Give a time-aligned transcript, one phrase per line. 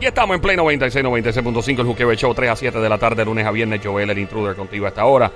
[0.00, 3.22] aquí estamos en Play 96, 96.5, el Juqueo Show, 3 a 7 de la tarde,
[3.22, 3.82] lunes a viernes.
[3.84, 5.30] Joel, el intruder, contigo a esta hora.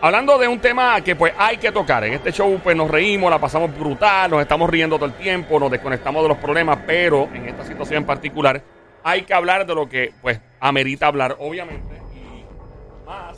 [0.00, 2.02] Hablando de un tema que pues hay que tocar.
[2.02, 5.60] En este show pues nos reímos, la pasamos brutal, nos estamos riendo todo el tiempo,
[5.60, 8.62] nos desconectamos de los problemas, pero en esta situación en particular
[9.04, 13.36] hay que hablar de lo que pues amerita hablar, obviamente, y más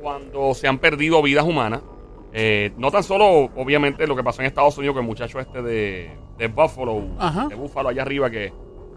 [0.00, 1.82] cuando se han perdido vidas humanas.
[2.32, 5.60] Eh, no tan solo, obviamente, lo que pasó en Estados Unidos con el muchacho este
[5.60, 7.48] de, de Buffalo, Ajá.
[7.48, 8.50] de Buffalo allá arriba, que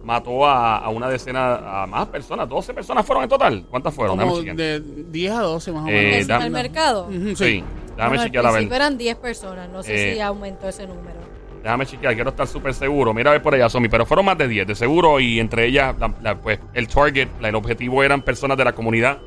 [0.07, 3.65] mató a, a una decena, a más personas, 12 personas fueron en total.
[3.69, 4.17] ¿Cuántas fueron?
[4.17, 4.79] Como de
[5.11, 6.29] 10 a 12 más o Eh, menos.
[6.29, 7.09] ¿En el mercado?
[7.11, 7.63] Sí, sí.
[7.95, 8.55] déjame Bueno, chequear a ver.
[8.59, 9.69] principio eran 10 personas.
[9.69, 11.17] No sé Eh, si aumentó ese número.
[11.61, 13.13] Déjame chequear, quiero estar súper seguro.
[13.13, 15.65] Mira a ver por allá, Somi, pero fueron más de 10, de seguro, y entre
[15.65, 19.17] ellas, la- la- pues, el target, la- el objetivo eran personas de la comunidad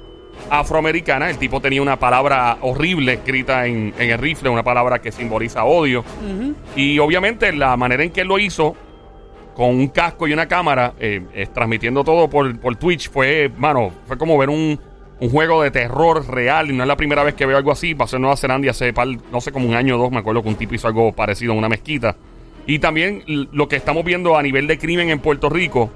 [0.48, 1.28] afroamericana.
[1.28, 5.64] El tipo tenía una palabra horrible escrita en, en el rifle, una palabra que simboliza
[5.64, 6.04] odio.
[6.74, 8.74] Y obviamente la manera en que él lo hizo,
[9.60, 14.16] con un casco y una cámara, eh, transmitiendo todo por, por Twitch, fue, mano, fue
[14.16, 14.80] como ver un,
[15.20, 16.70] un juego de terror real.
[16.70, 17.94] Y no es la primera vez que veo algo así.
[17.94, 20.10] Pasó en Nueva Zelanda hace, par- no sé, como un año o dos.
[20.10, 22.16] Me acuerdo que un tipo hizo algo parecido en una mezquita.
[22.66, 25.90] Y también lo que estamos viendo a nivel de crimen en Puerto Rico,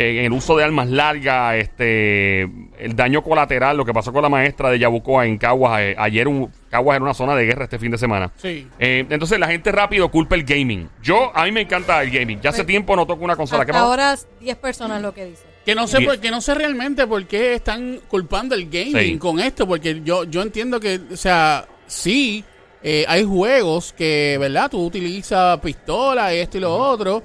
[0.00, 4.28] eh, el uso de armas largas, este, el daño colateral, lo que pasó con la
[4.28, 5.80] maestra de Yabucoa en Caguas.
[5.80, 8.30] eh, ayer un, Caguas era una zona de guerra este fin de semana.
[8.36, 8.68] Sí.
[8.78, 10.88] Eh, entonces la gente rápido culpa el gaming.
[11.02, 12.40] Yo, a mí me encanta el gaming.
[12.40, 13.64] Ya hace Pues, tiempo no toco una consola.
[13.64, 15.42] ¿Qué Hasta ahora 10 personas lo que dice.
[15.66, 16.10] Que no sé Bien.
[16.10, 19.18] por, que no sé realmente por qué están culpando el gaming Sí.
[19.18, 22.44] con esto, porque yo yo entiendo que, o sea, sí,
[22.84, 24.70] eh, hay juegos que, ¿verdad?
[24.70, 27.22] Tú utilizas pistola, esto y lo otro,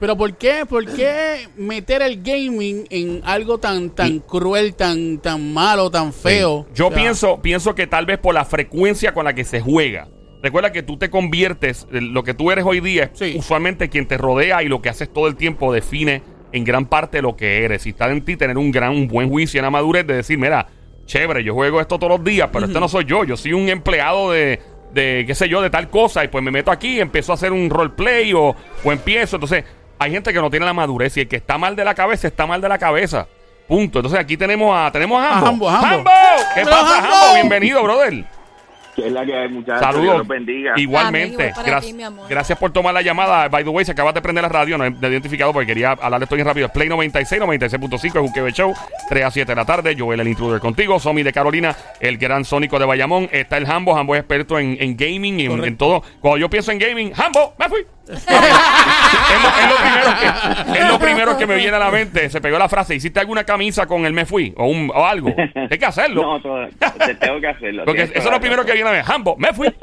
[0.00, 5.18] pero ¿por qué, por qué meter el gaming en algo tan tan Y- cruel, tan
[5.18, 6.66] tan malo, tan feo?
[6.68, 6.74] Sí.
[6.74, 9.60] Yo O sea, pienso, pienso que tal vez por la frecuencia con la que se
[9.60, 10.08] juega.
[10.42, 13.34] Recuerda que tú te conviertes, eh, lo que tú eres hoy día, Sí.
[13.36, 17.20] usualmente quien te rodea y lo que haces todo el tiempo define en gran parte
[17.20, 17.84] lo que eres.
[17.86, 20.38] Y está en ti tener un gran, un buen juicio y una madurez de decir,
[20.38, 20.68] mira,
[21.06, 23.68] chévere, yo juego esto todos los días, pero este no soy yo, yo soy un
[23.68, 24.60] empleado de,
[24.94, 27.50] de, qué sé yo, de tal cosa, y pues me meto aquí, empiezo a hacer
[27.52, 28.54] un roleplay o,
[28.84, 29.36] o empiezo.
[29.36, 29.64] Entonces,
[29.98, 32.28] hay gente que no tiene la madurez y el que está mal de la cabeza,
[32.28, 33.26] está mal de la cabeza.
[33.66, 33.98] Punto.
[33.98, 35.68] Entonces aquí tenemos a, tenemos a Hambo.
[35.68, 36.10] A Hambo, Hambo.
[36.54, 37.14] ¿Qué Pero pasa, Hambo.
[37.14, 37.34] Hambo?
[37.34, 38.24] Bienvenido, brother.
[38.96, 39.80] Que es la que hay, muchachos.
[39.80, 40.02] Saludos.
[40.02, 40.72] Dios los bendiga.
[40.76, 41.52] Igualmente.
[41.52, 41.94] Ti.
[42.28, 43.48] Gracias por tomar la llamada.
[43.48, 44.76] By the way, se acabas de prender la radio.
[44.76, 46.66] No he identificado porque quería hablarle esto bien rápido.
[46.66, 48.04] Es Play 96, 96.5.
[48.06, 48.74] Es Juqueo Show.
[49.08, 49.94] 3 a 7 de la tarde.
[49.96, 50.98] Joel, el intruder contigo.
[50.98, 51.76] Somi de Carolina.
[52.00, 53.28] El gran Sónico de Bayamón.
[53.30, 53.96] Está el Hambo.
[53.96, 56.02] Hambo es experto en, en gaming y en, en todo.
[56.20, 57.86] Cuando yo pienso en gaming, Hambo, me fui.
[58.08, 62.30] Es, lo, es lo primero que, es lo primero que me viene a la mente.
[62.30, 62.94] Se pegó la frase.
[62.94, 64.52] ¿Hiciste alguna camisa con el me fui?
[64.56, 65.34] O, un, o algo.
[65.70, 66.22] Hay que hacerlo.
[66.22, 66.66] No, todo-
[67.06, 67.84] te tengo que hacerlo.
[67.84, 69.04] Porque eso es lo primero la que viene a ver.
[69.06, 69.68] Hambo, me fui.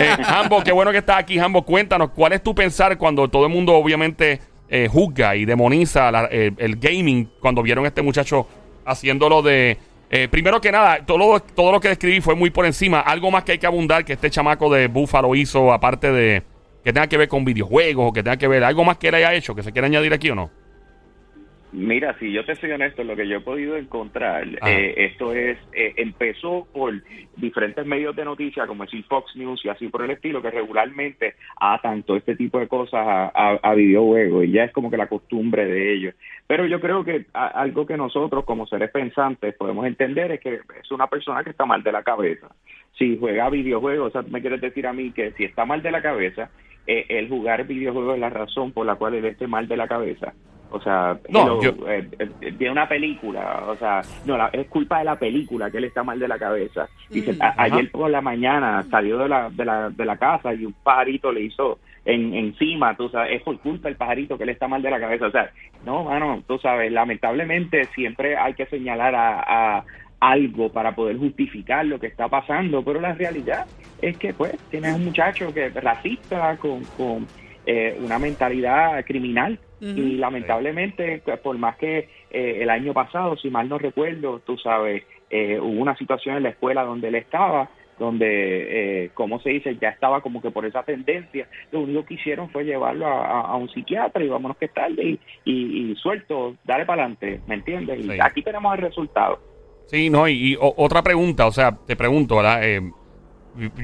[0.00, 1.62] eh, Hambo, qué bueno que estás aquí, Hambo.
[1.62, 6.28] Cuéntanos, ¿cuál es tu pensar cuando todo el mundo obviamente eh, juzga y demoniza la-
[6.30, 8.46] eh, el gaming cuando vieron a este muchacho
[8.86, 9.78] haciéndolo de...
[10.10, 13.00] eh, primero que nada, todo lo, todo lo que describí fue muy por encima.
[13.00, 16.42] Algo más que hay que abundar que este chamaco de Buffalo hizo, aparte de
[16.84, 19.14] que tenga que ver con videojuegos o que tenga que ver algo más que él
[19.14, 20.50] haya hecho, que se quiera añadir aquí o no.
[21.76, 25.58] Mira, si yo te soy honesto, lo que yo he podido encontrar, eh, esto es,
[25.72, 26.94] eh, empezó por
[27.36, 31.34] diferentes medios de noticias, como decir Fox News y así por el estilo, que regularmente
[31.60, 34.96] atan todo este tipo de cosas a, a- a videojuegos y ya es como que
[34.96, 36.14] la costumbre de ellos.
[36.46, 40.60] Pero yo creo que a- algo que nosotros como seres pensantes podemos entender es que
[40.80, 42.46] es una persona que está mal de la cabeza.
[42.96, 45.90] Si juega videojuegos, o sea, me quieres decir a mí que si está mal de
[45.90, 46.50] la cabeza,
[46.86, 49.88] eh, el jugar videojuegos es la razón por la cual él esté mal de la
[49.88, 50.32] cabeza.
[50.70, 54.98] O sea, No, yo- eh, eh, de una película, o sea, no, la- es culpa
[54.98, 56.88] de la película que él está mal de la cabeza.
[57.08, 60.52] Dice, Mm, a- ayer por la mañana salió de la, de la, de la casa
[60.52, 64.42] y un pajarito le hizo en, encima, tú sabes, es por culpa del pajarito que
[64.42, 65.28] él está mal de la cabeza.
[65.28, 65.48] O sea,
[65.86, 69.84] no, mano, tú sabes, lamentablemente siempre hay que señalar a, a
[70.32, 73.66] algo para poder justificar lo que está pasando, pero la realidad
[73.98, 77.28] es que pues tienes un muchacho que es racista con, con
[77.66, 83.50] eh, una mentalidad criminal y lamentablemente pues, por más que eh, el año pasado si
[83.50, 87.70] mal no recuerdo tú sabes eh, hubo una situación en la escuela donde él estaba
[87.98, 88.26] donde
[89.04, 91.46] eh, como se dice ya estaba como que por esa tendencia.
[91.70, 95.02] Lo único que hicieron fue llevarlo a, a- a un psiquiatra y vámonos que tarde
[95.04, 98.18] y, y, y suelto dale para adelante me entiendes y Sí.
[98.20, 99.38] aquí tenemos el resultado
[99.86, 102.60] Sí, no, y, y o- otra pregunta, o sea, te pregunto, ¿verdad?
[102.64, 102.90] Eh,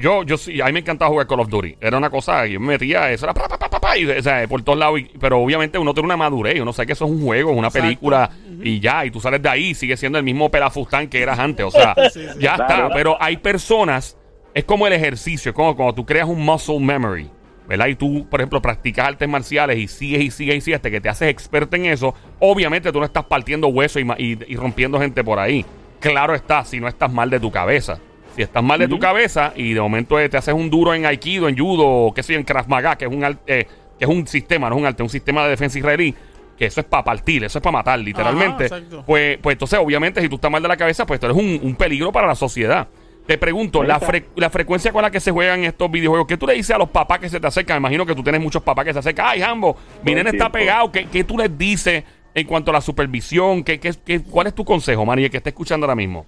[0.01, 1.77] yo, yo sí, a mí me encantaba jugar Call of Duty.
[1.79, 4.21] Era una cosa, yo me metía, eso era pa, pa, pa, pa, pa, y, o
[4.21, 4.99] sea, por todos lados.
[4.99, 7.57] y- pero obviamente uno tiene una madurez, uno sabe que eso es un juego, es
[7.57, 7.85] una Exacto.
[7.85, 8.29] película,
[8.61, 11.39] y ya, y tú sales de ahí y sigues siendo el mismo pelafustán que eras
[11.39, 12.39] antes, o sea, Sí, sí.
[12.39, 12.89] ya está.
[12.93, 14.17] Pero hay personas,
[14.53, 17.29] es como el ejercicio, es como cuando tú creas un muscle memory.
[17.69, 17.87] ¿verdad?
[17.87, 20.99] Y tú, por ejemplo, practicas artes marciales y sigues y sigues y sigues hasta que
[20.99, 24.57] te haces experto en eso, obviamente tú no estás partiendo hueso y, ma- y- y
[24.57, 25.65] rompiendo gente por ahí.
[26.01, 27.99] Claro está, si no estás mal de tu cabeza.
[28.35, 31.05] Si estás mal de tu cabeza y de momento eh, te haces un duro en
[31.05, 34.05] Aikido, en Judo, o qué sé yo, en Krav Maga, que es un, eh, que
[34.05, 36.15] es un sistema, no es un arte, un sistema de defensa israelí,
[36.57, 38.69] que eso es para partir, eso es para matar, literalmente.
[39.05, 41.59] pues, pues entonces, obviamente, si tú estás mal de la cabeza, pues tú eres un,
[41.61, 42.87] un peligro para la sociedad.
[43.27, 46.47] Te pregunto, la, fre- la frecuencia con la que se juegan estos videojuegos, ¿qué tú
[46.47, 47.75] le dices a los papás que se te acercan?
[47.75, 49.25] Me imagino que tú tienes muchos papás que se acercan.
[49.29, 50.91] Ay, Jambo, mi nene está pegado.
[50.91, 53.63] ¿Qué, qué tú les dices en cuanto a la supervisión?
[53.63, 56.25] ¿Qué, qué, qué- cuál es tu consejo, Mari, el que está escuchando ahora mismo?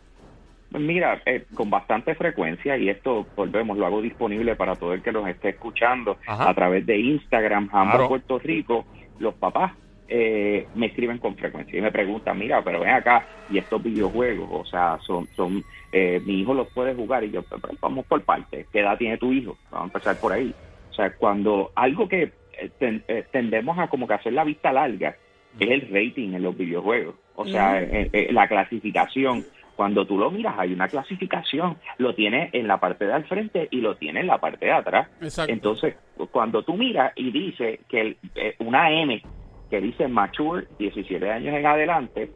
[0.72, 5.12] Mira, eh, con bastante frecuencia, y esto volvemos, lo hago disponible para todo el que
[5.12, 6.50] nos esté escuchando Ajá.
[6.50, 8.08] a través de Instagram, Jambo Claro.
[8.08, 8.86] Puerto Rico,
[9.20, 9.74] los papás
[10.08, 14.50] eh, me escriben con frecuencia y me preguntan, mira, pero ven acá, y estos videojuegos,
[14.52, 18.22] o sea, son, son eh, mi hijo los puede jugar, y yo, pero vamos por
[18.24, 19.56] partes, ¿qué edad tiene tu hijo?
[19.72, 20.54] Vamos a empezar por ahí.
[20.90, 22.24] O sea, cuando algo que
[22.60, 25.16] eh, ten- eh, tendemos a como que hacer la vista larga
[25.60, 29.44] es el rating en los videojuegos, o sea, eh, eh, la clasificación.
[29.76, 33.68] Cuando tú lo miras, hay una clasificación, lo tiene en la parte de al frente
[33.72, 35.10] y lo tiene en la parte de atrás.
[35.20, 35.52] Exacto.
[35.52, 35.96] Entonces,
[36.32, 39.20] cuando tú miras y dice que el- eh, una M
[39.72, 42.30] que dice mature, 17 años en adelante,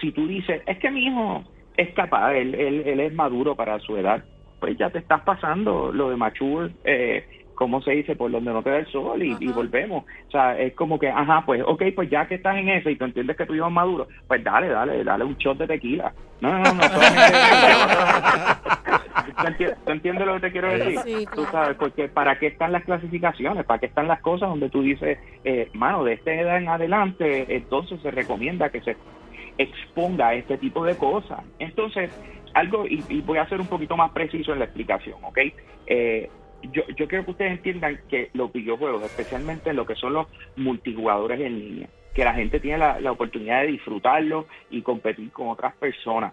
[0.00, 1.44] si tú dices, es que mi hijo
[1.76, 4.24] es capaz, él, él, él es maduro para su edad,
[4.58, 7.26] pues ya te estás pasando lo de mature, eh,
[7.56, 8.14] ¿cómo se dice?
[8.14, 10.04] Por donde no te da el sol y, y volvemos.
[10.04, 12.96] O sea, es como que, ajá, pues, ok, pues ya que estás en eso y
[12.96, 16.12] tú entiendes que tu hijo es maduro, pues dale, dale, dale un shot de tequila.
[16.40, 17.32] No, no, no, no solamente-
[19.40, 20.98] ¿Tú entiendes, tú entiendes lo que te quiero decir?
[21.04, 21.52] Sí, Tú claro.
[21.52, 23.64] sabes, porque ¿para qué están las clasificaciones?
[23.66, 27.54] ¿Para qué están las cosas donde tú dices, eh, mano, de esta edad en adelante,
[27.56, 28.96] entonces se recomienda que se
[29.58, 31.40] exponga a este tipo de cosas?
[31.58, 32.10] Entonces,
[32.54, 35.38] algo, y, y voy a ser un poquito más preciso en la explicación, ¿ok?
[35.86, 36.30] Eh,
[36.72, 40.26] yo, yo quiero que ustedes entiendan que los videojuegos, especialmente lo que son los
[40.56, 45.74] multijugadores en línea, que la gente tiene la, oportunidad de disfrutarlo y competir con otras
[45.76, 46.32] personas.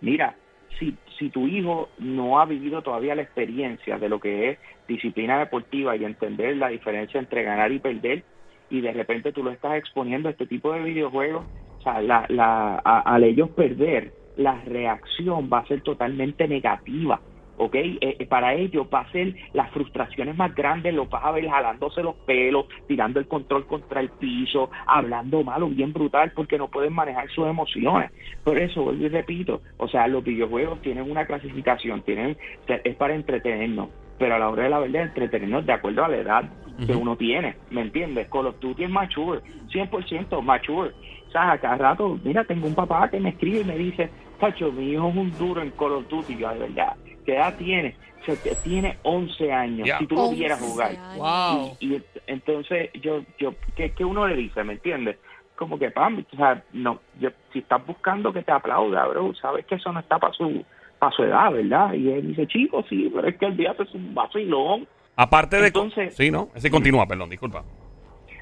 [0.00, 0.36] Mira,
[0.78, 4.58] si, si tu hijo no ha vivido todavía la experiencia de lo que es
[4.88, 8.24] disciplina deportiva y entender la diferencia entre ganar y perder,
[8.70, 11.44] y de repente tú lo estás exponiendo a este tipo de videojuegos,
[11.78, 17.20] o sea, al ellos perder, la reacción va a ser totalmente negativa.
[17.56, 17.74] ¿Ok?
[17.74, 21.48] Eh, eh, para ellos va a ser las frustraciones más grandes, lo vas a ver
[21.48, 26.68] jalándose los pelos, tirando el control contra el piso, hablando malo, bien brutal, porque no
[26.68, 28.10] pueden manejar sus emociones.
[28.44, 33.14] Por eso, vuelvo y repito, o sea, los videojuegos tienen una clasificación, tienen es para
[33.14, 33.88] entretenernos,
[34.18, 36.50] pero a la hora de la verdad, entretenernos de acuerdo a la edad
[36.86, 38.28] que uno tiene, ¿me entiendes?
[38.28, 39.40] Call of Duty es mature,
[39.70, 40.90] 100% mature.
[41.28, 44.10] O sea, a cada rato, mira, tengo un papá que me escribe y me dice,
[44.40, 47.56] Tacho, mi hijo es un duro en Call of Duty, yo, de verdad, ¿qué edad
[47.56, 47.96] tiene?
[48.20, 50.92] O sea, que tiene 11 años, si tú lo vieras 11 jugar.
[51.16, 51.76] Wow.
[51.80, 55.16] Y, y entonces, yo, yo, ¿qué, qué uno le dice, me entiendes?
[55.56, 59.66] Como que, pam, o sea, no, yo, si estás buscando que te aplauda, bro, sabes
[59.66, 60.64] que eso no está para su,
[60.98, 61.94] para su edad, ¿verdad?
[61.94, 64.86] Y él dice, chico, sí, pero es que el día es un vacilón.
[65.16, 65.66] Aparte de...
[65.66, 66.48] Entonces- sí, ¿no?
[66.54, 67.64] Ese continúa, perdón, disculpa.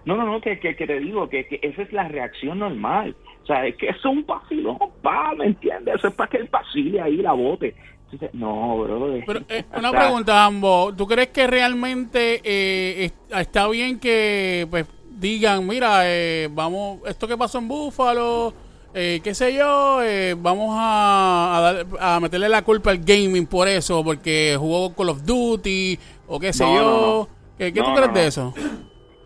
[0.04, 3.14] No, no, no, que, que, que te digo que, que esa es la reacción normal.
[3.42, 5.96] O sea, es que eso es un vacilón, pa, ¿me entiendes?
[5.96, 7.74] Eso es para que el vacile ahí la bote.
[8.12, 9.14] Entonces, no, bro.
[9.26, 10.96] Pero eh, una pregunta, ambos.
[10.96, 17.28] ¿Tú crees que realmente eh, es- está bien que pues digan, mira, eh, vamos, esto
[17.28, 18.52] que pasó en Búfalo,
[18.94, 20.00] eh, qué sé yo,
[20.38, 25.10] vamos a, a, dar- a meterle la culpa al gaming por eso, porque jugó Call
[25.10, 26.82] of Duty o qué sé No, yo?
[26.82, 27.28] no, no.
[27.58, 28.54] ¿Qué, qué tú crees de eso?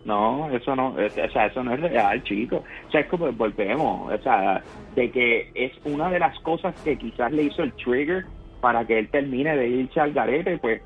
[0.03, 2.57] No, eso no, es- o sea, eso no es real, chico.
[2.87, 4.61] O sea, es como volvemos, o sea,
[4.93, 8.25] de que es una de las cosas que quizás le hizo el trigger
[8.65, 10.81] para que él termine de irse al garete, pues,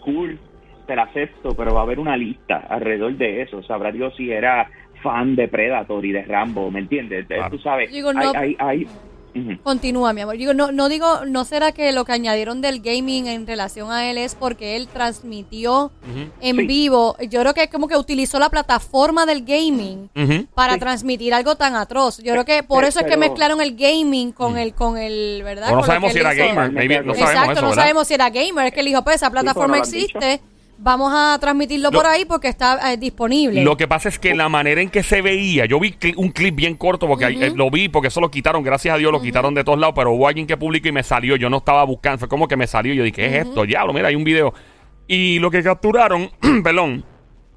[0.00, 0.38] cool,
[0.86, 3.62] te la acepto, pero va a haber una lista alrededor de eso.
[3.62, 4.70] Sabrá Dios si era
[5.02, 7.26] fan de Predator y de Rambo, ¿me entiendes?
[7.26, 7.48] Claro.
[7.48, 8.88] Tú sabes, Digo, no- hay, hay, hay-
[9.62, 10.36] Continúa, mi amor.
[10.36, 14.08] Digo, no, no digo, no será que lo que añadieron del gaming en relación a
[14.10, 15.90] él es porque él transmitió
[16.40, 16.66] en Sí.
[16.66, 17.16] vivo.
[17.28, 20.08] Yo creo que como que utilizó la plataforma del gaming
[20.54, 20.80] para Sí.
[20.80, 22.18] transmitir algo tan atroz.
[22.18, 25.42] Yo creo que por Pero- eso es que mezclaron el gaming con el, con el,
[25.42, 25.70] ¿verdad?
[25.70, 26.44] No lo sabemos si era hizo.
[26.46, 27.82] gamer, maybe, no Exacto, sabemos Exacto, eso, no ¿verdad?
[27.82, 28.66] sabemos si era gamer.
[28.66, 30.18] Es que él dijo, pues esa plataforma dicho.
[30.76, 33.62] Vamos a transmitirlo Lo- por ahí porque está eh, disponible.
[33.62, 36.54] Lo que pasa es que la manera en que se veía, yo vi un clip
[36.54, 39.54] bien corto porque eh, lo vi porque eso lo quitaron, gracias a Dios lo quitaron
[39.54, 42.18] de todos lados, pero hubo alguien que publicó y me salió, yo no estaba buscando,
[42.18, 43.64] fue como que me salió, yo dije, ¿qué es esto?
[43.64, 44.52] Diablo, mira, hay un video.
[45.06, 46.30] Y lo que capturaron,
[46.64, 47.04] perdón,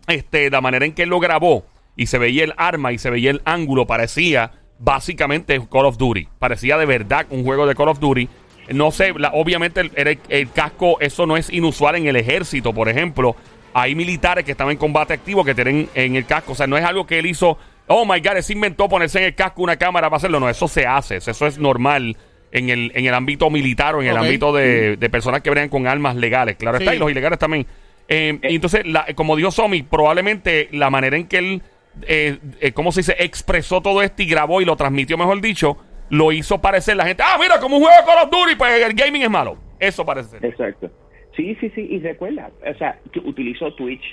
[0.07, 3.09] este, la manera en que él lo grabó y se veía el arma y se
[3.09, 7.89] veía el ángulo, parecía básicamente Call of Duty, parecía de verdad un juego de Call
[7.89, 8.29] of Duty.
[8.73, 12.73] No sé, la- obviamente el, el- el casco, eso no es inusual en el ejército,
[12.73, 13.35] por ejemplo.
[13.73, 16.53] hay militares que están en combate activo que tienen en el casco.
[16.53, 17.59] O sea, no es algo que él hizo.
[17.85, 20.39] Oh my God, se inventó ponerse en el casco una cámara para hacerlo.
[20.39, 21.17] No, eso se hace.
[21.17, 22.17] Eso es normal
[22.51, 25.69] en el, en el ámbito militar o en el ámbito de, de personas que bregan
[25.69, 26.55] con armas legales.
[26.55, 27.67] Claro está, y los ilegales también.
[28.07, 31.61] Eh, y entonces, la- como dijo Somi, probablemente la manera en que él,
[32.03, 35.77] eh, eh, ¿cómo se dice?, expresó todo esto y grabó y lo transmitió, mejor dicho,
[36.09, 38.85] lo hizo parecer la gente, ah, mira, como un juego de Call of Duty, pues
[38.85, 39.57] el gaming es malo.
[39.79, 40.45] Eso parece ser.
[40.45, 40.89] Exacto.
[41.35, 44.03] Sí, sí, sí, y recuerda, o sea, que utilizó Twitch.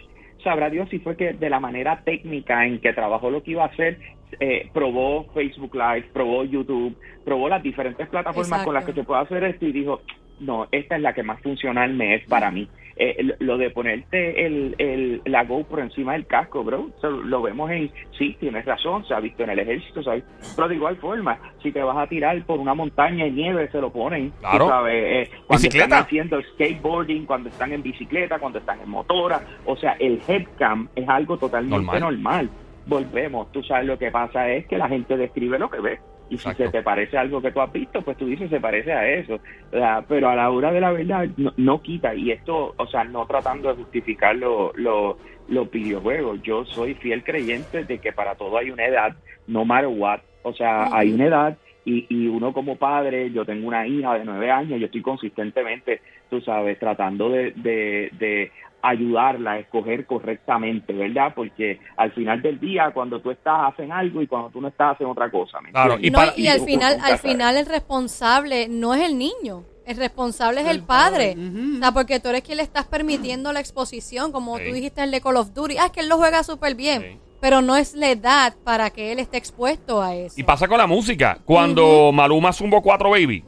[0.42, 3.64] Sabrá Dios si fue que de la manera técnica en que trabajó lo que iba
[3.64, 3.98] a hacer,
[4.40, 9.22] eh, probó Facebook Live, probó YouTube, probó las diferentes plataformas con las que se puede
[9.22, 10.02] hacer esto y dijo,
[10.40, 12.68] no, esta es la que más funcional me es para mí.
[12.96, 17.90] Eh, lo- de ponerte el, el, la GoPro encima del casco, bro, lo vemos en,
[18.16, 20.22] sí, tienes razón, se ha visto en el ejército, visto-
[20.54, 23.80] pero de igual forma, si te vas a tirar por una montaña de nieve, se
[23.80, 24.68] lo ponen, Claro.
[24.68, 24.94] sabes,
[25.28, 25.84] eh, cuando Bicicleta.
[25.86, 30.88] están haciendo skateboarding, cuando están en bicicleta, cuando están en motora, o sea, el headcam
[30.94, 32.00] es algo totalmente Normal.
[32.00, 32.50] normal.
[32.86, 35.98] Volvemos, tú sabes lo que pasa es que la gente describe lo que ve.
[36.34, 36.64] Y Exacto.
[36.64, 39.08] si se te parece algo que tú has visto, pues tú dices se parece a
[39.08, 39.36] eso.
[39.70, 42.14] O sea, pero a la hora de la verdad no, no quita.
[42.14, 45.16] Y esto, o sea, no tratando de justificar lo- lo-
[45.48, 46.42] los videojuegos.
[46.42, 49.14] Yo soy fiel creyente de que para todo hay una edad,
[49.46, 50.20] no matter what.
[50.42, 54.24] O sea, hay una edad y, y uno como padre, yo tengo una hija de
[54.24, 56.00] nueve años, yo estoy consistentemente,
[56.30, 58.50] tú sabes, tratando de, de, de
[58.86, 61.32] ayudarla a escoger correctamente, ¿verdad?
[61.34, 64.94] Porque al final del día, cuando tú estás, hacen algo y cuando tú no estás,
[64.94, 65.60] hacen otra cosa.
[65.60, 69.16] ¿me Claro, y No, para- y al final, al final el responsable no es el
[69.18, 69.64] niño.
[69.86, 71.34] El responsable es el, El padre.
[71.36, 71.76] padre.
[71.76, 74.64] O sea, porque tú eres quien le estás permitiendo la exposición, como Sí.
[74.66, 75.76] tú dijiste el de Call of Duty.
[75.78, 77.02] Ah, es que él lo juega súper bien.
[77.02, 77.18] Sí.
[77.44, 80.34] Pero no es la edad para que él esté expuesto a eso.
[80.38, 81.40] Y pasa con la música.
[81.44, 83.44] Cuando Maluma zumbó 4 Baby,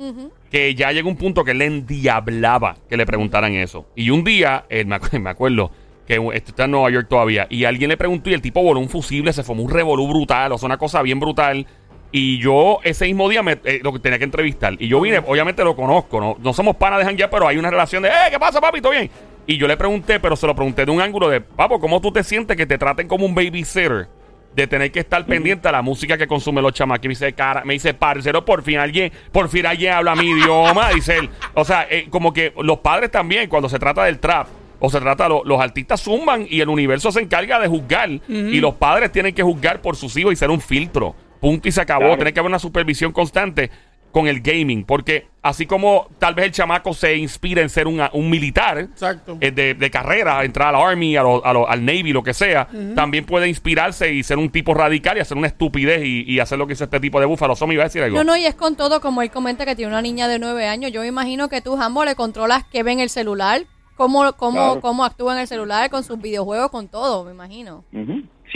[0.51, 3.87] que ya llegó un punto que él le endiablaba que le preguntaran eso.
[3.95, 5.71] Y un día, eh, me, me acuerdo
[6.07, 8.81] que esto está en Nueva York todavía, y alguien le preguntó y el tipo voló
[8.81, 11.67] un fusible, se formó un revolú brutal, o sea, una cosa bien brutal.
[12.13, 14.75] Y yo ese mismo día me, eh, lo que tenía que entrevistar.
[14.79, 17.71] Y yo vine, obviamente lo conozco, no, no somos panas de janguear, pero hay una
[17.71, 18.81] relación de, ¡eh, qué pasa, papi!
[18.81, 19.11] ¿Todo bien?
[19.47, 22.11] Y yo le pregunté, pero se lo pregunté de un ángulo de, papo, ¿cómo tú
[22.13, 24.09] te sientes que te traten como un babysitter?
[24.55, 27.09] de tener que estar pendiente a la música que consumen los chamaquitos.
[27.09, 30.89] Me dice, cara, me dice, parcero, por fin alguien, por fin alguien habla mi idioma,
[30.95, 31.29] dice él.
[31.53, 34.47] O sea, eh, como que los padres también, cuando se trata del trap,
[34.79, 38.09] o se trata, lo- los artistas zumban y el universo se encarga de juzgar.
[38.29, 41.15] Y los padres tienen que juzgar por sus hijos y ser un filtro.
[41.41, 42.01] Punto y se acabó.
[42.01, 42.17] Claro.
[42.17, 43.71] Tiene que haber una supervisión constante
[44.13, 44.85] con el gaming.
[44.85, 49.37] Porque así como tal vez el chamaco se inspira en ser un, un militar, Exacto.
[49.43, 52.33] eh, de, de carrera, entrar al Army, a lo- a lo- al Navy, lo que
[52.33, 56.41] sea, también puede inspirarse y ser un tipo radical y hacer una estupidez y, y
[56.41, 57.55] hacer lo que hizo este tipo de búfalo.
[57.57, 58.17] Somi iba a decir algo.
[58.17, 60.67] No, no, y es con todo, como él comenta que tiene una niña de nueve
[60.67, 60.93] años.
[60.93, 63.65] Yo me imagino que tú, Jambo, le controlas qué ve en el celular,
[63.97, 64.81] cómo, cómo, Claro.
[64.81, 67.85] cómo actúa en el celular, con sus videojuegos, con todo, me imagino.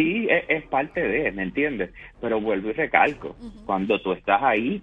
[0.00, 1.90] Sí, es, es parte de, ¿me entiendes?
[2.20, 4.82] Pero vuelvo y recalco, cuando tú estás ahí,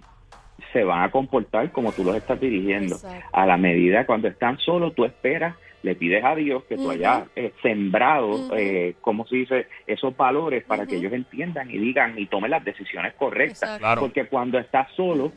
[0.72, 2.96] se van a comportar como tú los estás dirigiendo.
[2.96, 3.28] Exacto.
[3.32, 6.90] A la medida cuando están solos, tú esperas, le pides a Dios que tú Ujú.
[6.92, 8.54] hayas eh, sembrado, Ujú.
[8.56, 12.64] eh, como se dice, esos valores para que ellos entiendan y digan y tomen las
[12.64, 13.78] decisiones correctas.
[13.78, 14.00] Claro.
[14.00, 15.32] Porque cuando estás solo,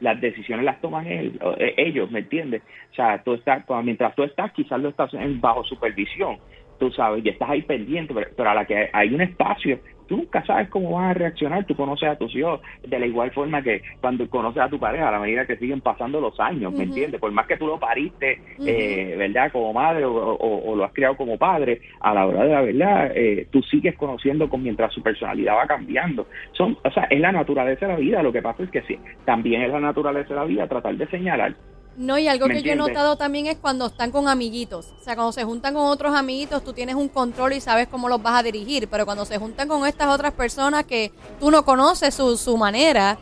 [0.00, 2.62] las decisiones las toman él- eh, ellos, ¿me entiendes?
[2.92, 6.38] O sea, tú estás, mientras tú estás, quizás lo estás en bajo supervisión,
[6.80, 10.16] tú sabes, y estás ahí pendiente, pero, pero a la que hay un espacio, tú
[10.16, 13.62] nunca sabes cómo van a reaccionar, tú conoces a tus hijos de la igual forma
[13.62, 16.82] que cuando conoces a tu pareja, a la medida que siguen pasando los años, ¿me
[16.84, 17.20] entiendes?
[17.20, 19.52] Por más que tú lo pariste, eh, ¿verdad?
[19.52, 22.60] Como madre o, o- o lo has criado como padre, a la hora de la
[22.62, 26.26] verdad, eh, tú sigues conociendo con mientras su personalidad va cambiando.
[26.52, 28.98] Son, o sea, es la naturaleza de la vida, lo que pasa es que sí,
[29.24, 31.54] también es la naturaleza de la vida tratar de señalar
[32.00, 34.86] No, y algo ¿Me que yo he notado también es cuando están con amiguitos.
[34.98, 38.08] O sea, cuando se juntan con otros amiguitos, tú tienes un control y sabes cómo
[38.08, 38.88] los vas a dirigir.
[38.88, 43.18] Pero cuando se juntan con estas otras personas que tú no conoces su, su manera,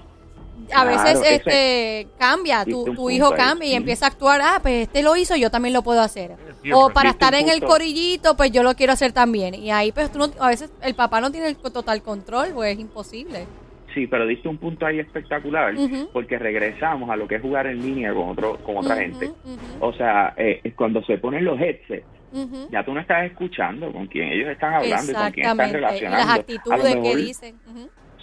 [0.73, 2.65] a Claro, veces este cambia.
[2.65, 4.41] Tu, tu hijo ahí, cambia y empieza a actuar.
[4.43, 6.37] Ah, pues este lo hizo, yo también lo puedo hacer.
[6.73, 9.57] O para estar en el corillito, pues yo lo quiero hacer también.
[9.57, 12.75] Y ahí, pues tú no- a veces el papá no tiene el total control, pues
[12.75, 13.49] es imposible.
[13.95, 15.75] Sí, pero diste un punto ahí espectacular
[16.13, 19.31] porque regresamos a lo que es jugar en línea con otro con otra gente.
[19.81, 22.05] O sea, eh, cuando se ponen los headsets,
[22.71, 26.27] ya tú no estás escuchando con quién ellos están hablando y con quién están relacionando.
[26.27, 27.57] las actitudes que dicen.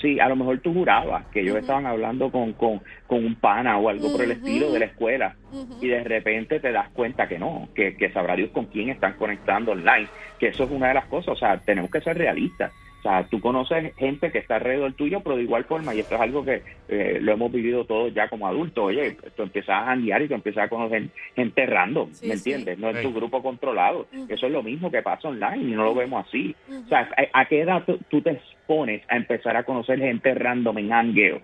[0.02, 3.78] Sí, a lo mejor tú jurabas que ellos estaban hablando con, con, con un pana
[3.78, 5.36] o algo por el estilo de la escuela
[5.82, 9.14] y de repente te das cuenta que no, que, que sabrá Dios con quién están
[9.14, 10.08] conectando online,
[10.38, 12.72] que eso es una de las cosas, o sea, tenemos que ser realistas.
[13.06, 16.16] O sea, tú conoces gente que está alrededor tuyo, pero de igual forma, y esto
[16.16, 19.86] es algo que eh, lo hemos vivido todos ya como adultos, oye, tú empiezas a
[19.86, 22.52] janguear y tú empiezas a conocer gente random, Sí, ¿me sí.
[22.52, 22.80] entiendes?
[22.80, 23.04] No es Sí.
[23.04, 24.08] tu grupo controlado.
[24.28, 26.56] Eso es lo mismo que pasa online y no lo vemos así.
[26.68, 30.76] O sea, ¿a, a qué edad tú, te expones a empezar a conocer gente random
[30.80, 31.42] en hangueo?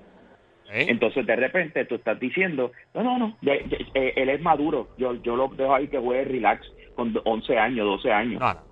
[0.74, 0.88] ¿Eh?
[0.90, 5.36] Entonces, de repente, tú estás diciendo, no, no, no, eh, él es maduro, yo, yo
[5.36, 6.66] lo dejo ahí que juegue relax
[6.96, 8.40] con 11 años, 12 años.
[8.42, 8.71] No,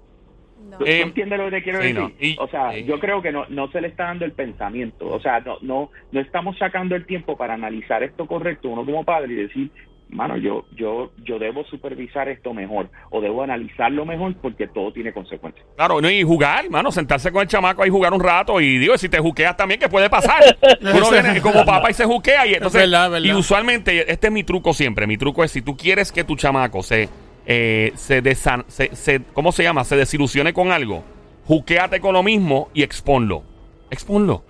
[0.59, 0.77] no.
[0.77, 1.99] ¿Tú, tú Eh, entiendes lo que te quiero sí, decir?
[2.01, 2.11] no.
[2.19, 2.83] Y- o sea, eh.
[2.85, 5.07] yo creo que no, no se le está dando el pensamiento.
[5.07, 9.03] O sea, no, no, no estamos sacando el tiempo para analizar esto correcto, uno como
[9.03, 9.71] padre, y decir,
[10.09, 15.13] mano, yo, yo, yo debo supervisar esto mejor, o debo analizarlo mejor porque todo tiene
[15.13, 15.63] consecuencias.
[15.75, 18.97] Claro, no, y jugar, mano, sentarse con el chamaco ahí jugar un rato y digo,
[18.97, 20.41] si te juqueas también, ¿qué puede pasar?
[20.81, 23.25] Uno viene como papá y se juquea y entonces, verdad, es verdad.
[23.27, 26.35] y usualmente, este es mi truco siempre, mi truco es si tú quieres que tu
[26.35, 27.07] chamaco se,
[27.51, 29.83] eh, se, desan- se, se- ¿cómo se llama?
[29.83, 31.03] Se desilusione con algo,
[31.47, 33.43] juquéate con lo mismo y exponlo,
[33.89, 34.43] exponlo.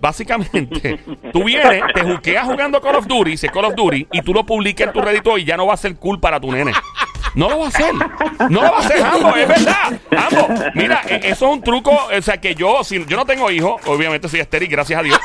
[0.00, 0.98] Básicamente,
[1.32, 4.32] tú vienes, te juqueas jugando Call of Duty, si es Call of Duty, y tú
[4.32, 6.72] lo publicas en tu Reddit y ya no va a ser cool para tu nene.
[7.34, 7.92] No lo va a hacer.
[8.48, 10.00] No lo va a hacer ambos, es verdad.
[10.16, 10.60] Ambos.
[10.74, 11.90] Mira, e- eso es un truco.
[12.16, 15.18] O sea, que yo, si yo no tengo hijos, obviamente soy estéril, gracias a Dios.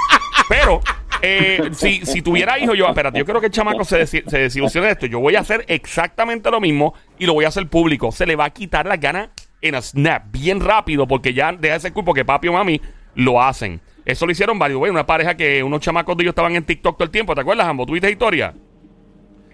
[0.50, 0.82] Pero,
[1.22, 4.40] eh, si, si tuviera hijos, yo, espérate, yo creo que el chamaco se, desi- se
[4.40, 5.06] desilusione de esto.
[5.06, 8.12] Yo voy a hacer exactamente lo mismo y lo voy a hacer público.
[8.12, 9.30] Se le va a quitar las ganas
[9.62, 12.82] en a snap, bien rápido, porque ya deja de ser cool, porque papi o mami
[13.16, 13.82] lo hacen.
[14.06, 14.92] Eso lo hicieron varios, güey.
[14.92, 17.36] Una pareja que unos chamacos de ellos estaban en TikTok todo el tiempo.
[17.36, 17.86] ¿Te acuerdas, ambos?
[17.86, 18.54] ¿Tuviste historia?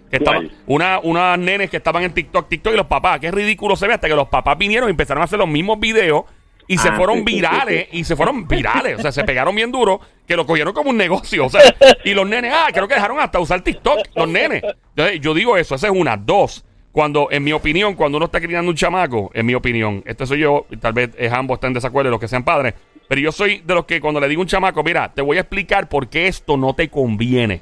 [0.10, 0.20] Que
[0.68, 3.20] una, unas nenes que estaban en TikTok, TikTok y los papás.
[3.20, 5.80] Qué ridículo se ve hasta que los papás vinieron y empezaron a hacer los mismos
[5.80, 6.26] videos
[6.68, 9.00] y se Ah, fueron sí, sí, virales y se fueron virales.
[9.00, 11.46] O sea, se pegaron bien duro que lo cogieron como un negocio.
[11.46, 11.62] O sea,
[12.04, 14.64] y los nenes, ah, creo que dejaron hasta usar TikTok, los nenes.
[14.96, 16.18] Entonces, yo digo eso, esa es una.
[16.18, 20.26] Dos, cuando, en mi opinión, cuando uno está criando un chamaco, en mi opinión, este
[20.26, 22.74] soy yo, y tal vez es ambos están en desacuerdo, los que sean padres,
[23.08, 25.38] pero yo soy de los que cuando le digo a un chamaco, mira, te voy
[25.38, 27.62] a explicar por qué esto no te conviene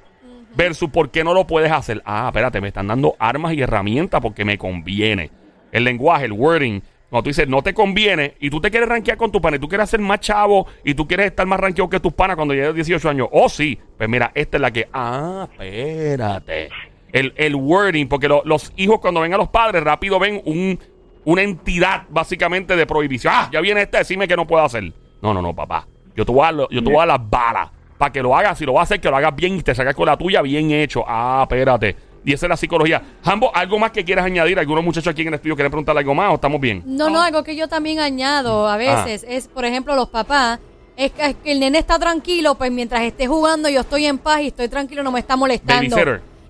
[0.55, 2.01] versus por qué no lo puedes hacer.
[2.05, 5.31] Ah, espérate, me están dando armas y herramientas porque me conviene.
[5.72, 6.81] El lenguaje, el wording.
[7.13, 9.60] Cuando tú dices no te conviene y tú te quieres rankear con tu pana y
[9.60, 12.55] tú quieres ser más chavo y tú quieres estar más rankeado que tus panas cuando
[12.55, 13.27] llegues a 18 años.
[13.32, 13.77] Oh, sí.
[14.00, 14.88] Pues mira, esta es la que.
[14.91, 16.69] Ah, espérate.
[17.12, 20.80] El, el wording, porque lo- los hijos cuando ven a los padres rápido ven un,
[21.26, 23.32] una entidad básicamente de prohibición.
[23.36, 24.91] Ah, ya viene este, decime que no puedo hacer.
[25.21, 25.86] No, no, no, papá.
[26.15, 28.58] Yo te voy a yo te voy a dar las balas para que lo hagas.
[28.58, 30.41] Si lo vas a hacer, que lo hagas bien y te saques con la tuya
[30.41, 31.04] bien hecho.
[31.08, 31.95] Ah, espérate.
[32.25, 33.01] Y esa es la psicología.
[33.23, 34.57] Jambo, ¿algo más que quieras añadir?
[34.57, 36.81] ¿Algunos muchachos aquí en el estudio quieren preguntarle algo más o estamos bien?
[36.86, 38.75] No, no, algo que yo también añado Ah.
[38.75, 40.59] a veces es, por ejemplo, los papás.
[40.95, 44.19] Es que, es que el nene está tranquilo, pues mientras esté jugando yo estoy en
[44.19, 45.97] paz y estoy tranquilo, no me está molestando.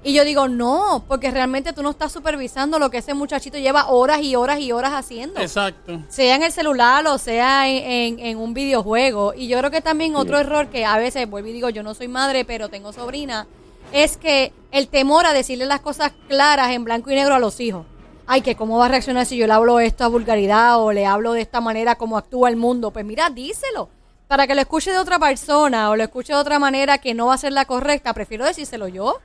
[0.06, 3.88] Y yo digo, no, porque realmente tú no estás supervisando lo que ese muchachito lleva
[3.88, 5.40] horas y horas y horas haciendo.
[5.40, 6.02] Exacto.
[6.10, 9.34] Sea en el celular o sea en, en- en un videojuego.
[9.34, 11.94] Y yo creo que también otro error que a veces, vuelvo y digo, yo no
[11.94, 13.48] soy madre, pero tengo sobrina,
[13.94, 17.60] es que el temor a decirle las cosas claras en blanco y negro a los
[17.60, 17.86] hijos.
[18.26, 21.06] Ay, que cómo va a reaccionar si yo le hablo esto a vulgaridad o le
[21.06, 22.92] hablo de esta manera como actúa el mundo.
[22.92, 23.90] Pues mira, díselo.
[24.28, 27.28] Para que lo escuche de otra persona o lo escuche de otra manera que no
[27.28, 29.20] va a ser la correcta, prefiero decírselo yo.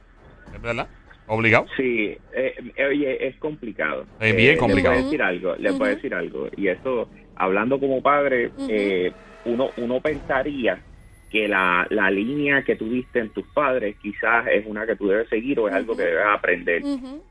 [0.52, 0.88] ¿Es verdad?
[1.28, 1.66] ¿Obligado?
[1.76, 4.04] Sí, eh, eh, oye, es complicado.
[4.20, 4.96] Es bien Eh, complicado.
[4.96, 5.96] Les voy a decir algo, les voy a Ujú.
[5.96, 6.46] decir algo.
[6.56, 9.12] Y esto, hablando como padre, eh,
[9.44, 10.82] uno, uno pensaría
[11.30, 15.28] que la, la línea que tuviste en tus padres quizás es una que tú debes
[15.28, 16.82] seguir o es algo que debes aprender.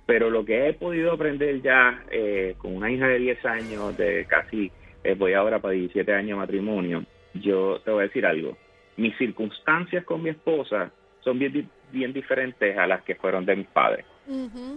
[0.06, 4.26] Pero lo que he podido aprender ya eh, con una hija de 10 años, de
[4.26, 4.72] casi,
[5.04, 8.58] eh, voy ahora para 17 años de matrimonio, yo te voy a decir algo.
[8.98, 13.68] Mis circunstancias con mi esposa son bien, bien diferentes a las que fueron de mis
[13.68, 14.06] padres.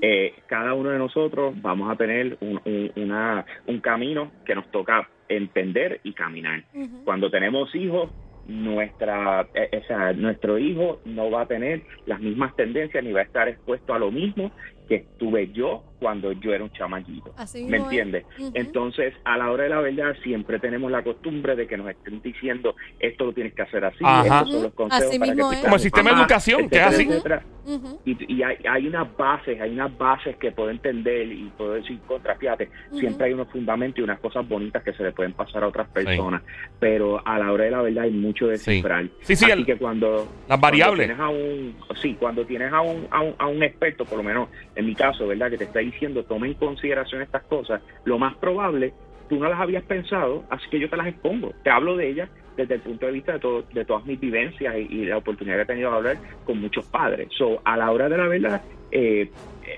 [0.00, 4.70] Eh, cada uno de nosotros vamos a tener un, un- una, un camino que nos
[4.70, 6.62] toca entender y caminar.
[7.04, 8.10] Cuando tenemos hijos,
[8.46, 13.20] nuestra, eh, o sea, nuestro hijo no va a tener las mismas tendencias ni va
[13.20, 14.50] a estar expuesto a lo mismo
[14.88, 17.32] que estuve yo cuando yo era un chamaquito.
[17.36, 18.24] Así ¿Me entiendes?
[18.38, 18.50] Ujú.
[18.54, 22.20] Entonces, a la hora de la verdad, siempre tenemos la costumbre de que nos estén
[22.22, 24.38] diciendo esto lo tienes que hacer así, Ajá.
[24.38, 25.62] estos son los consejos Así para que mismo tú es.
[25.62, 27.02] Como el sistema de educación, que es así.
[27.02, 27.42] etcétera.
[27.66, 28.00] Ujú.
[28.04, 31.98] Y, y hay, hay unas bases, hay unas bases que puedo entender y puedo decir
[32.06, 32.98] contra, fíjate, Ujú.
[32.98, 35.86] siempre hay unos fundamentos y unas cosas bonitas que se le pueden pasar a otras
[35.88, 36.42] personas,
[36.80, 38.70] pero a la hora de la verdad hay mucho de Sí.
[38.70, 39.04] descifrar.
[39.20, 41.06] Sí, sí, Así el- que cuando las cuando variables.
[41.08, 44.24] tienes a un, sí, cuando tienes a un, a un, a un experto, por lo
[44.24, 45.50] menos en mi caso, ¿verdad?
[45.50, 48.94] Que te está diciendo, toma en consideración estas cosas, lo más probable,
[49.28, 51.54] tú no las habías pensado, así que yo te las expongo.
[51.62, 54.74] Te hablo de ellas desde el punto de vista de, todo- de todas mis vivencias
[54.76, 57.28] y, y la oportunidad que he tenido de hablar con muchos padres.
[57.36, 59.30] So, a la hora de la verdad, eh,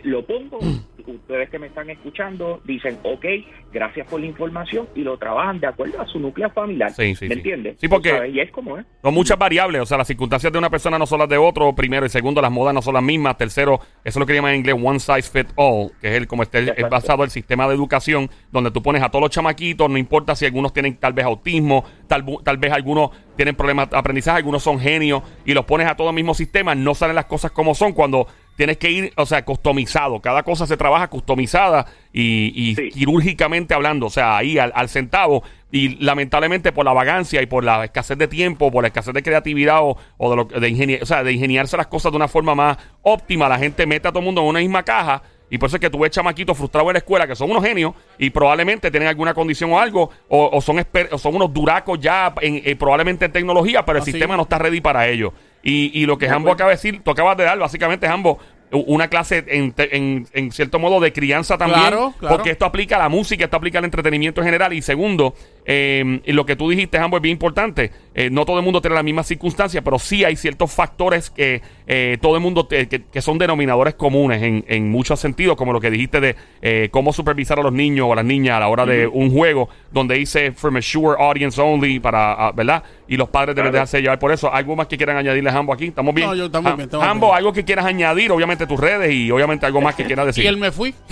[0.04, 0.58] lo pongo,
[1.06, 3.24] ustedes que me están escuchando dicen, ok,
[3.72, 6.92] gracias por la información y lo trabajan de acuerdo a su núcleo familiar.
[6.92, 7.40] Sí, sí, ¿Me sí.
[7.40, 7.76] entiendes?
[7.80, 8.86] Sí, porque- Y es como es.
[9.02, 11.74] Son muchas variables, o sea, las circunstancias de una persona no son las de otro,
[11.74, 14.52] primero y segundo, las modas no son las mismas, tercero, eso es lo que llaman
[14.52, 17.66] en inglés one size fit all, que es el como este, es basado el sistema
[17.68, 21.12] de educación, donde tú pones a todos los chamaquitos, no importa si algunos tienen tal
[21.12, 25.64] vez autismo, tal, tal vez algunos tienen problemas de aprendizaje, algunos son genios, y los
[25.64, 28.90] pones a todo el mismo sistema, no salen las cosas como son cuando tienes que
[28.90, 32.90] ir, o sea, customizado, cada cosa se trabaja customizada y, y Sí.
[32.90, 35.42] quirúrgicamente hablando, o sea, ahí al, al centavo.
[35.70, 39.22] Y lamentablemente por la vagancia y por la escasez de tiempo, por la escasez de
[39.22, 42.28] creatividad o, o de, lo, de, ingenie- o sea, de ingeniarse las cosas de una
[42.28, 45.22] forma más óptima, la gente mete a todo el mundo en una misma caja.
[45.48, 47.62] Y por eso es que tú ves chamaquitos frustrados en la escuela que son unos
[47.62, 51.98] genios y probablemente tienen alguna condición o algo, o, o son, o son unos duracos
[52.00, 54.12] ya en, eh, probablemente en tecnología, pero el Ah, sí.
[54.12, 55.32] sistema no está ready para ello.
[55.62, 58.38] Y, y lo que Jambo acaba de decir, tú acabas de dar básicamente, Jambo,
[58.72, 62.36] una clase en, en, en cierto modo de crianza también, Claro, claro.
[62.36, 64.72] porque esto aplica a la música, esto aplica al entretenimiento en general.
[64.72, 67.90] Y segundo, eh, y lo que tú dijiste, Jambo, es bien importante.
[68.14, 71.62] Eh, no todo el mundo tiene las mismas circunstancias, pero sí hay ciertos factores que
[71.86, 75.72] eh, todo el mundo te- que, que son denominadores comunes en, en muchos sentidos, como
[75.72, 78.60] lo que dijiste de eh, cómo supervisar a los niños o a las niñas a
[78.60, 82.82] la hora de un juego donde dice for mature audience only, para, ah, ¿verdad?
[83.08, 84.52] Y los padres deben dejarse llevar por eso.
[84.52, 85.86] ¿Algo más que quieran añadirle a Jambo aquí?
[85.86, 86.28] ¿Estamos bien?
[86.28, 87.34] No, yo- estamos Ah, bien, estamos bien.
[87.34, 90.42] algo que quieras añadir, obviamente tus redes y obviamente algo más que quieras decir.
[90.44, 90.94] Y él me fui.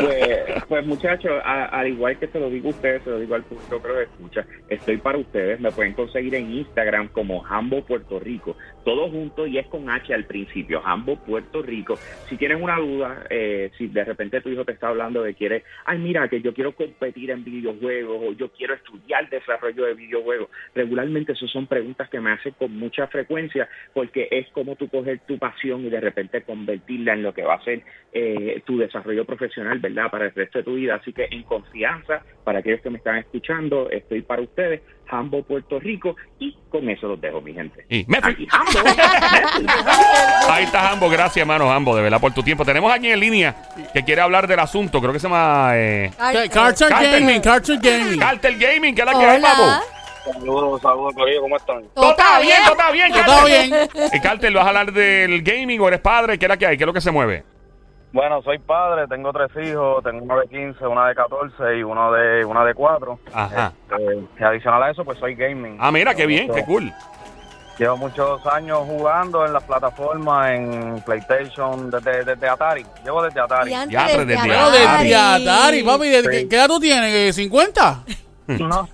[0.00, 3.34] Pues, pues muchachos, a- al igual que se lo digo a ustedes, se lo digo
[3.34, 5.60] al público que lo escucha, estoy para ustedes.
[5.60, 8.56] Me pueden conseguir en Instagram como Jambo Puerto Rico.
[8.88, 11.96] Todo junto y es con H al principio, Jambo Puerto Rico.
[12.26, 15.62] Si tienes una duda, eh, si de repente tu hijo te está hablando de quiere,
[15.84, 20.48] ay mira, que yo quiero competir en videojuegos o yo quiero estudiar desarrollo de videojuegos,
[20.74, 25.20] regularmente esas son preguntas que me hacen con mucha frecuencia porque es como tú coger
[25.26, 29.26] tu pasión y de repente convertirla en lo que va a ser eh, tu desarrollo
[29.26, 30.10] profesional, ¿verdad?
[30.10, 30.94] Para el resto de tu vida.
[30.94, 35.78] Así que en confianza, para aquellos que me están escuchando, estoy para ustedes, Jambo Puerto
[35.78, 37.84] Rico, y con eso los dejo, mi gente.
[37.90, 38.18] Y me.
[38.22, 38.77] Aquí, Jambo.
[40.50, 42.64] Ahí está Jambo, gracias hermano Jambo, de verdad por tu tiempo.
[42.64, 43.54] Tenemos a alguien en línea
[43.92, 47.20] que quiere hablar del asunto, creo que se llama eh, Ca- Carter Carter.
[47.20, 48.18] Gaming, Carter Gaming.
[48.18, 49.62] Cartel Gaming, que es la que hay, papu.
[50.32, 51.84] Saludos, saludos, Corillo, ¿cómo están?
[51.94, 53.70] Todo está bien, todo está bien, Todo Cartel.
[53.70, 53.88] bien.
[54.12, 56.38] Eh, Cartel, ¿vas a hablar del gaming o eres padre?
[56.38, 56.76] ¿Qué es la que hay?
[56.76, 57.44] ¿Qué es lo que se mueve?
[58.12, 62.10] Bueno, soy padre, tengo tres hijos, tengo uno de 15, una de 14 y uno
[62.12, 63.18] de una de 4.
[63.34, 63.72] Ajá.
[64.38, 65.76] y adicional a eso, pues soy gaming.
[65.80, 66.92] Ah, mira, qué bien, qué cool.
[67.78, 72.84] Llevo muchos años jugando en las plataformas, en PlayStation, desde, desde Atari.
[73.04, 73.70] Llevo desde Atari.
[73.70, 75.82] Y antes desde Atari.
[75.84, 76.08] papi.
[76.08, 76.48] ¿de- Sí.
[76.48, 77.38] ¿Qué, edad tú tienes?
[77.38, 77.98] ¿Eh, ¿50?
[78.58, 78.88] No.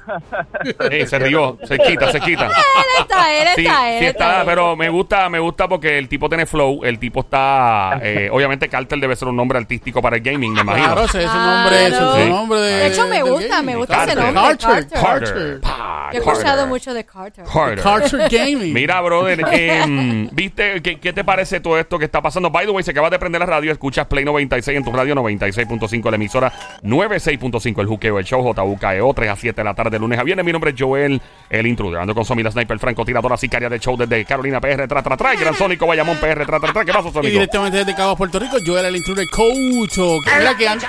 [0.91, 2.47] Eh, se rió, se quita, se quita.
[2.95, 4.47] Él está, él Sí, está, él sí está, él.
[4.47, 8.69] pero me gusta, me gusta porque el tipo tiene flow, el tipo está, eh, obviamente
[8.69, 10.87] Cartel debe ser un nombre artístico para el gaming, me imagino.
[10.87, 12.73] Claro, ese es un nombre, ese es un nombre de.
[12.75, 13.67] De hecho, me gusta, gaming.
[13.67, 15.29] me gusta ese Carter, nombre, Carter, Carter.
[15.35, 15.61] Carter.
[15.61, 16.67] Pa, Yo he escuchado Carter.
[16.67, 17.45] mucho de Carter.
[17.45, 17.83] Carter.
[17.83, 18.73] Carter Gaming.
[18.73, 22.51] Mira, brother, em, ¿viste qué, qué te parece todo esto que está pasando?
[22.51, 25.15] By the way, se acaba de prender la radio, escuchas Play 96 en tu radio
[25.15, 29.99] 96.5, la emisora 96.5, el juqueo, el show JUKEO, 3 a 7 de la tarde,
[29.99, 30.45] lunes a viernes.
[30.47, 32.01] Mi nombre es Joel, el intruder.
[32.01, 35.35] Ando con Somi, la sniper, francotiradora, sicaria de show desde Carolina PR, tra, tra, tra,
[35.35, 36.85] y Gran Sónico, Bayamón PR, tra, tra, tra.
[36.85, 37.33] ¿Qué pasa, Y Sónico?
[37.33, 39.95] directamente desde Cabo Puerto Rico, yo era el intruder coach.
[40.25, 40.81] que que, an-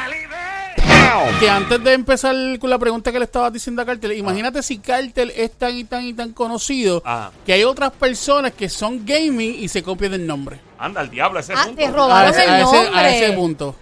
[1.39, 4.80] que antes de empezar con la pregunta que le estabas diciendo a Cartel, imagínate si
[4.80, 7.32] Cartel es tan y tan y tan conocido Ah.
[7.46, 10.60] que hay otras personas que son gaming y se copian el nombre.
[10.78, 11.78] Anda, el diablo, ese Ah, punto.
[11.78, 13.00] te A ese, el a ese- nombre.
[13.00, 13.76] a ese punto.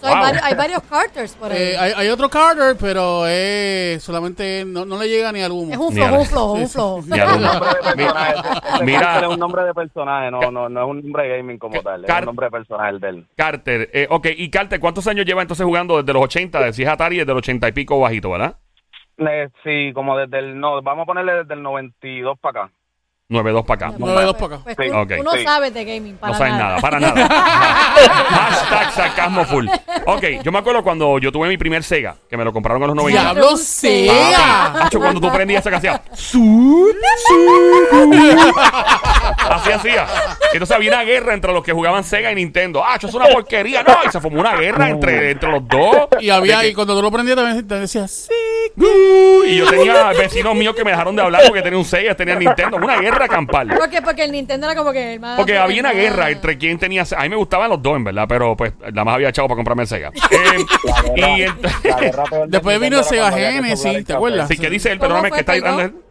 [0.00, 0.22] So, hay, Wow.
[0.22, 1.58] varios, hay varios Carters por ahí.
[1.58, 5.72] Eh, hay, hay otro Carter, pero eh, solamente no, no le llega ni al humo.
[5.72, 7.02] es un flojo, un flojo, un flojo.
[8.84, 9.00] Mira.
[9.00, 11.80] Carter es un nombre de personaje, no, no, no es un nombre de gaming como
[11.82, 13.26] tal, es Car- un nombre de personaje el de él.
[13.36, 16.72] Carter, eh, ok, y Carter, ¿cuántos años lleva entonces jugando desde los 80?
[16.72, 18.56] Si es Atari, desde los 80 y pico bajito, ¿verdad?
[19.18, 22.72] Eh, Sí, como desde el, no, vamos a ponerle desde el 92 para acá.
[23.28, 23.96] 9-2 para acá.
[23.98, 24.64] Nueve, dos para acá.
[24.64, 24.88] Pues Sí.
[24.88, 25.12] tú, Ok.
[25.16, 25.42] tú no Sí.
[25.42, 26.64] sabes de gaming, para no sabes nada.
[26.64, 26.80] nada.
[26.80, 27.28] para nada.
[28.30, 29.66] Hashtag sarcasmo full.
[30.06, 32.86] Ok, yo me acuerdo cuando yo tuve mi primer Sega, que me lo compraron en
[32.88, 33.20] los 90.
[33.20, 34.84] ¡Diablo sea!
[34.84, 36.00] Hacho, cuando tú prendías esa canción.
[36.14, 36.94] su-
[37.26, 38.54] su-
[39.50, 40.06] Así hacía.
[40.52, 42.82] Entonces había una guerra entre los que jugaban Sega y Nintendo.
[42.84, 43.82] Ah, eso es una porquería.
[43.82, 45.96] No, y se formó una guerra entre, entre los dos.
[46.20, 48.30] Y había, y cuando tú lo prendías también te decía, sí.
[49.46, 52.38] y yo tenía vecinos míos que me dejaron de hablar porque tenía un Sega, tenían
[52.38, 52.76] Nintendo.
[52.76, 53.68] Una guerra campal.
[53.68, 54.02] ¿Por qué?
[54.02, 55.36] Porque el Nintendo era como que el más.
[55.36, 57.04] Porque había una guerra entre quién tenía.
[57.16, 59.56] A mí me gustaban los dos, en verdad, pero pues la más había echado para
[59.56, 60.12] comprarme el Sega.
[61.16, 61.48] Eh,
[61.84, 64.48] y guerra Después vino que Genesis, ¿te acuerdas?
[64.48, 66.05] Sí, que dice él, ¿Cómo perdóname, fue, que está perdón?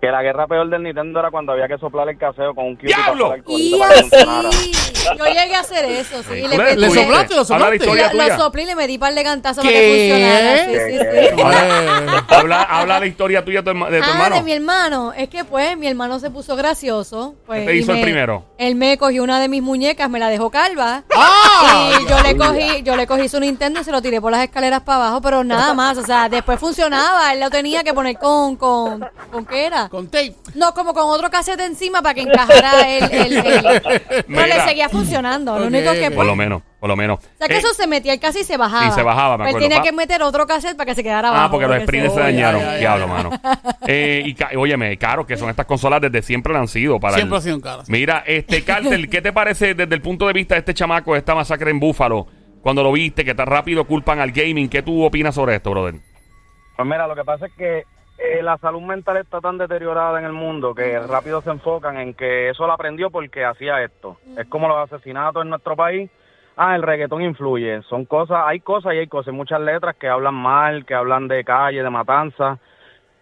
[0.00, 2.76] Que la guerra peor del Nintendo era cuando había que soplar el caseo con un
[2.76, 3.30] cube ¡Diablo!
[3.30, 4.72] para Y así.
[5.18, 6.34] Yo llegué a hacer eso, sí.
[6.34, 7.34] Le ¿Tú le- metí- ¿Le soplaste?
[7.34, 7.76] ¿Lo Habla la soplaste?
[7.76, 8.28] historia lo, tuya.
[8.36, 9.80] lo soplé y le metí par de cantazos para ¿Qué?
[9.80, 10.88] que funcionara.
[10.88, 12.34] Sí, sí, sí.
[12.34, 14.36] Habla, habla la historia tuya de tu, herma- de tu ah, hermano.
[14.36, 15.12] de mi hermano.
[15.16, 17.34] Es que pues mi hermano se puso gracioso.
[17.46, 18.44] Pues, ¿Qué te y hizo el me- primero?
[18.58, 21.02] Él me cogió una de mis muñecas, me la dejó calva.
[21.16, 21.90] ¡Ah!
[22.02, 24.42] Y yo le cogí, yo le cogí su Nintendo y se lo tiré por las
[24.44, 25.98] escaleras para abajo, pero nada más.
[25.98, 27.32] O sea, después funcionaba.
[27.32, 29.87] Él lo tenía que poner con, con, ¿con qué era?
[29.90, 30.34] Con tape.
[30.54, 33.62] No, como con otro cassette encima para que encajara el, el, el-
[34.08, 34.46] Pero Mira.
[34.46, 35.58] le seguía funcionando.
[35.58, 36.14] Lo único que ok.
[36.14, 37.18] Por lo menos, por lo menos.
[37.18, 38.86] O sea que Eh, eso se metía el cassette y se bajaba.
[38.86, 39.66] y se bajaba, me Él acuerdo.
[39.68, 41.44] tenía Pa- que meter otro cassette para que se quedara abajo.
[41.46, 42.60] Ah, porque los sprints se ya, dañaron.
[42.60, 43.30] ya, ya, Diablo, mano.
[43.86, 47.00] Eh, y ca- óyeme, caro que son estas consolas desde siempre lo han sido.
[47.00, 47.84] Para Siempre el- ha sido caro.
[47.84, 47.92] sí.
[47.92, 51.18] Mira, este Cartel, ¿qué te parece desde el punto de vista de este chamaco, de
[51.20, 52.26] esta masacre en Búfalo?
[52.62, 54.68] Cuando lo viste, que tan rápido culpan al gaming.
[54.68, 55.94] ¿Qué tú opinas sobre esto, brother?
[56.76, 57.82] Pues mira, lo que pasa es que
[58.18, 62.14] eh, la salud mental está tan deteriorada en el mundo que rápido se enfocan en
[62.14, 64.16] que eso lo aprendió porque hacía esto.
[64.36, 66.10] Es como los asesinatos en nuestro país.
[66.56, 67.80] Ah, el reggaetón influye.
[67.82, 69.32] Son cosas, hay cosas y hay cosas.
[69.32, 72.58] Muchas letras que hablan mal, que hablan de calle, de matanza.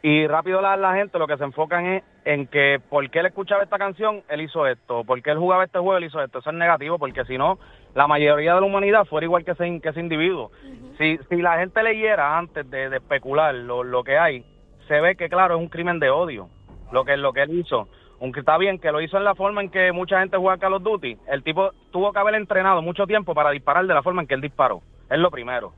[0.00, 3.26] Y rápido la, la gente lo que se enfocan es en que por qué él
[3.26, 5.04] escuchaba esta canción, él hizo esto.
[5.04, 6.38] Por qué él jugaba este juego, él hizo esto.
[6.38, 7.58] Eso es negativo porque si no,
[7.94, 10.50] la mayoría de la humanidad fuera igual que ese, que ese individuo.
[10.96, 14.42] si, si la gente leyera antes de, de especular lo, lo que hay,
[14.88, 16.48] se ve que claro, es un crimen de odio
[16.92, 17.88] lo que, lo que él hizo.
[18.20, 20.74] Aunque está bien que lo hizo en la forma en que mucha gente juega Call
[20.74, 24.22] of Duty, el tipo tuvo que haber entrenado mucho tiempo para disparar de la forma
[24.22, 24.80] en que él disparó.
[25.10, 25.74] Es lo primero.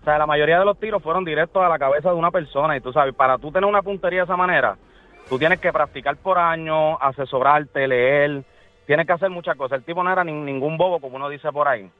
[0.00, 2.76] O sea, la mayoría de los tiros fueron directos a la cabeza de una persona
[2.76, 4.76] y tú sabes, para tú tener una puntería de esa manera,
[5.28, 8.42] tú tienes que practicar por años, asesorarte, leer,
[8.86, 9.78] tienes que hacer muchas cosas.
[9.80, 11.90] El tipo no era ni- ningún bobo, como uno dice por ahí.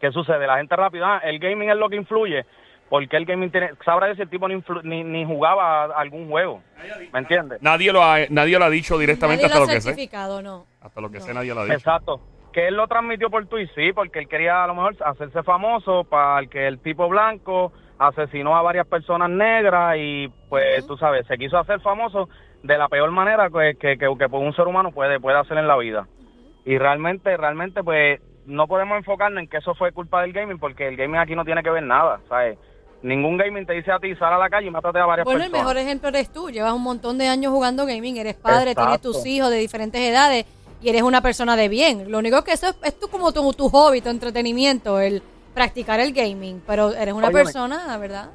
[0.00, 0.46] ¿Qué sucede?
[0.46, 2.44] La gente rápido, ah, el gaming es lo que influye,
[2.90, 6.60] porque el gaming tiene, sabrá decir el tipo ni, influ- ni, ni jugaba algún juego,
[7.12, 7.62] ¿me entiendes?
[7.62, 10.42] Nadie lo ha, nadie lo ha dicho directamente Nadie hasta lo lo ha que sé.
[10.42, 10.66] no.
[10.82, 11.24] Hasta lo que No.
[11.24, 11.76] sé, nadie lo ha dicho.
[11.76, 12.20] Exacto.
[12.52, 16.02] Que él lo transmitió por Twitch, sí, porque él quería a lo mejor hacerse famoso
[16.04, 21.38] para que el tipo blanco asesinó a varias personas negras y pues tú sabes, se
[21.38, 22.28] quiso hacer famoso
[22.64, 25.68] de la peor manera que, que, que, que un ser humano puede, puede hacer en
[25.68, 26.08] la vida.
[26.64, 30.88] Y realmente, realmente pues no podemos enfocarnos en que eso fue culpa del gaming porque
[30.88, 32.58] el gaming aquí no tiene que ver nada, ¿sabes?
[33.02, 35.42] Ningún gaming te dice a ti, sal a la calle y mátate a varias Bueno,
[35.42, 35.66] el personas.
[35.66, 36.50] mejor ejemplo eres tú.
[36.50, 40.44] Llevas un montón de años jugando gaming, eres padre, tienes tus hijos de diferentes edades
[40.82, 42.10] y eres una persona de bien.
[42.10, 45.22] Lo único que eso es, es tu, como tu, tu hobby, tu entretenimiento, el
[45.54, 46.62] practicar el gaming.
[46.66, 47.44] Pero eres una Óyeme.
[47.44, 48.30] persona, la verdad.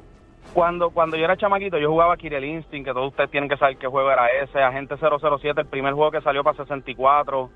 [0.52, 3.76] Cuando, cuando yo era chamaquito, yo jugaba Kirill Instinct, que todos ustedes tienen que saber
[3.76, 7.50] qué juego era ese, Agente 007, el primer juego que salió para 64,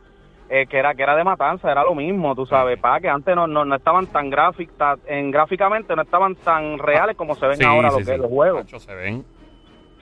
[0.50, 3.34] eh, que era que era de matanza, era lo mismo, tú sabes, para que antes
[3.36, 7.56] no, no, no estaban tan gráficas, en gráficamente no estaban tan reales como se ven
[7.58, 8.18] Sí, ahora sí, los, que- sí.
[8.20, 8.66] los juegos.
[8.78, 9.24] Se ven.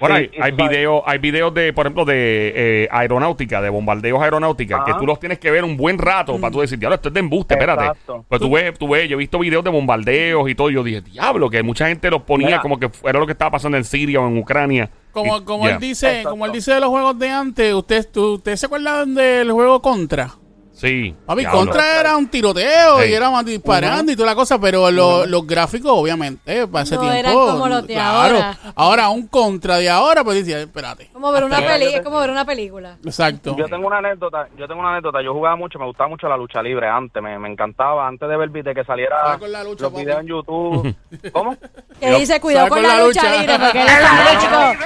[0.00, 4.22] Bueno, Sí, hay, hay videos, hay videos de, por ejemplo, de eh, aeronáutica, de bombardeos
[4.22, 7.08] aeronáutica, que tú los tienes que ver un buen rato para tú decir, diablo, esto
[7.08, 7.82] es de embuste, espérate.
[7.82, 8.24] Exacto.
[8.28, 10.84] Pues tú ves, tú ves, yo he visto videos de bombardeos y todo, y yo
[10.84, 12.60] dije, diablo, que mucha gente los ponía Mira.
[12.62, 14.88] como que era lo que estaba pasando en Siria o en Ucrania.
[15.10, 15.74] Como, Y- como yeah.
[15.74, 16.30] él dice, Exacto.
[16.30, 19.82] como él dice de los juegos de antes, ¿ustedes tú- ustedes se acuerdan del juego
[19.82, 20.28] Contra?
[20.78, 21.12] Sí.
[21.26, 21.58] Papi, diablo.
[21.58, 25.44] Contra era un tiroteo y era más disparando y toda la cosa, pero lo- los
[25.44, 27.18] gráficos, obviamente, para ese No tiempo.
[27.18, 28.36] eran como los de claro.
[28.36, 28.58] ahora.
[28.76, 31.10] Ahora, un Contra de ahora, pues dice, espérate.
[31.12, 32.96] Como ver una peli, es como ver una película.
[33.04, 33.56] Exacto.
[33.58, 36.36] Yo tengo una anécdota, yo tengo una anécdota, yo jugaba mucho, me gustaba mucho la
[36.36, 39.64] lucha libre antes, me, me encantaba, antes de ver de que saliera Cuidado con la
[39.64, 40.04] lucha, los papi.
[40.04, 40.94] videos en YouTube.
[41.32, 41.56] ¿Cómo?
[42.00, 44.84] Que dice, cuidado ¿Sabes con la lucha libre, porque él es fanático.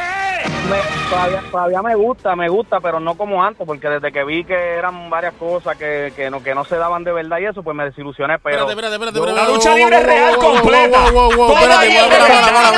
[0.69, 4.45] Me- todavía, todavía me gusta, me gusta, pero no como antes, porque desde que vi
[4.45, 7.63] que eran varias cosas que, que, no, que no se daban de verdad y eso,
[7.63, 8.39] pues me desilusioné.
[8.39, 9.41] Pero Espérate, espérate, espérate.
[9.41, 11.05] La lucha libre wow, real completa.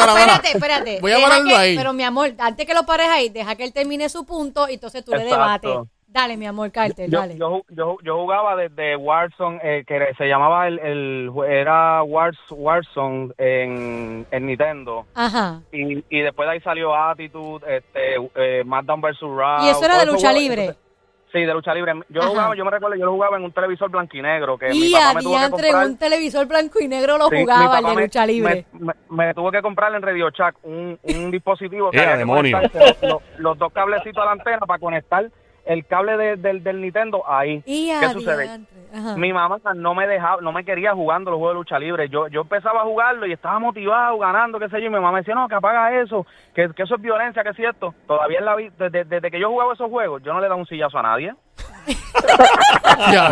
[0.08, 0.98] espérate, espérate.
[1.00, 1.76] Voy a pararlo ahí.
[1.76, 4.74] Pero mi amor, antes que lo pares ahí, deja que él termine su punto y
[4.74, 5.70] entonces tú le debates.
[6.14, 7.36] Dale, mi amor, Carter, Yo, dale.
[7.36, 13.32] yo, yo, yo jugaba desde Warzone, eh, que se llamaba el, el era Wars, Warzone
[13.36, 15.06] en, en Nintendo.
[15.12, 15.60] Ajá.
[15.72, 19.20] Y, y después de ahí salió Attitude, este, eh, SmackDown vs.
[19.22, 19.64] Raw.
[19.66, 20.76] Y eso era de lucha libre.
[21.32, 21.94] Sí, de lucha libre.
[22.10, 22.30] Yo Ajá.
[22.30, 25.14] jugaba, yo me recuerdo, yo lo jugaba en un televisor blanquinegro que mi Y papá
[25.14, 25.86] me tuvo que comprar.
[25.88, 28.66] un televisor blanco y negro lo Sí, mi jugaba, el de me- lucha libre.
[28.72, 28.94] Me, me-
[29.26, 32.60] me tuve que comprar en Radio Shack un, un dispositivo que ¡Ea, había que demonio!
[33.02, 35.28] los, los dos cablecitos a la antena para conectar
[35.66, 37.62] el cable de- del, del Nintendo ahí.
[37.66, 38.44] Y ¿Qué sucede?
[39.16, 42.08] Mi mamá no me dejaba, no me quería jugando los juegos de lucha libre.
[42.08, 44.86] Yo yo empezaba a jugarlo y estaba motivado, ganando, qué sé yo.
[44.86, 47.50] Y mi mamá me decía, no, que apaga eso, que, que eso es violencia, que
[47.50, 47.94] es cierto.
[48.06, 50.56] Todavía en la vida, desde, desde que yo jugaba esos juegos, yo no le daba
[50.60, 51.34] un sillazo a nadie.
[53.12, 53.28] Ya.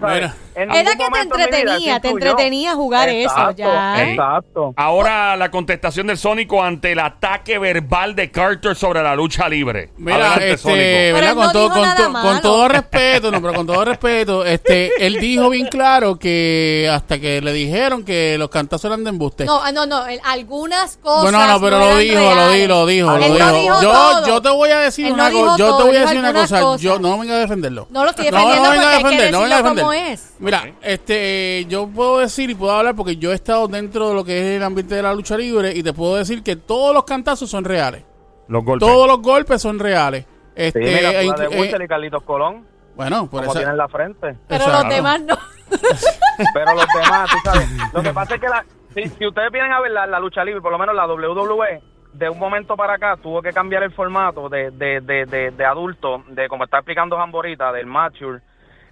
[0.00, 0.34] ¿Me Mira.
[0.54, 4.10] en Era que te momento en mi vida entretenía, te entretenía jugar eso, ya.
[4.10, 4.74] Exacto.
[4.76, 9.90] Ahora la contestación del Sónico ante el ataque verbal de Carter sobre la lucha libre.
[9.96, 10.78] Mira, Adelante, este, Sónico.
[10.78, 11.14] ¿verdad?
[11.14, 12.28] Pero él con, no todo, dijo con, nada to- malo.
[12.28, 17.18] con todo respeto, no, pero con todo respeto, este, él dijo bien claro que hasta
[17.18, 19.46] que le dijeron que los cantazos eran de embuste.
[19.46, 21.22] No, ah, no, no, el- algunas cosas.
[21.32, 22.52] Bueno, no, pero lo eran dijo, lo reales.
[22.54, 23.38] dijo, lo dijo, lo Él dijo.
[23.46, 24.26] no dijo yo, todo.
[24.26, 25.92] yo te voy a decir Él no una dijo cosa, yo te todo, voy a
[25.98, 26.80] dijo decir una algunas cosa, cosas.
[26.82, 27.86] yo no venga a defenderlo.
[27.90, 29.80] No lo estoy No, defendiendo no a porque hay que defender, no venga a decirlo
[29.82, 29.84] defender.
[29.84, 30.34] como es.
[30.38, 34.24] Mira, este, yo puedo decir y puedo hablar porque yo he estado dentro de lo
[34.24, 37.04] que es el ambiente de la lucha libre y te puedo decir que todos los
[37.04, 38.04] cantazos son reales.
[38.48, 38.86] Los golpes.
[38.88, 40.24] Todos los golpes son reales.
[40.24, 43.58] Sí, Este, mira, de inclu- eh, y Carlitos Colón, bueno, por como eso.
[43.60, 44.36] tienen la frente.
[44.48, 44.84] Pero Exacto.
[44.86, 45.38] los demás no.
[46.54, 49.70] Pero los demás, tú sabes, lo que pasa es que la, si, si ustedes vienen
[49.72, 51.80] a ver la, la lucha libre, por lo menos la WWE,
[52.18, 55.64] de un momento para acá tuvo que cambiar el formato de, de, de, de, de
[55.64, 58.40] adulto, de como está explicando Jamborita, del mature,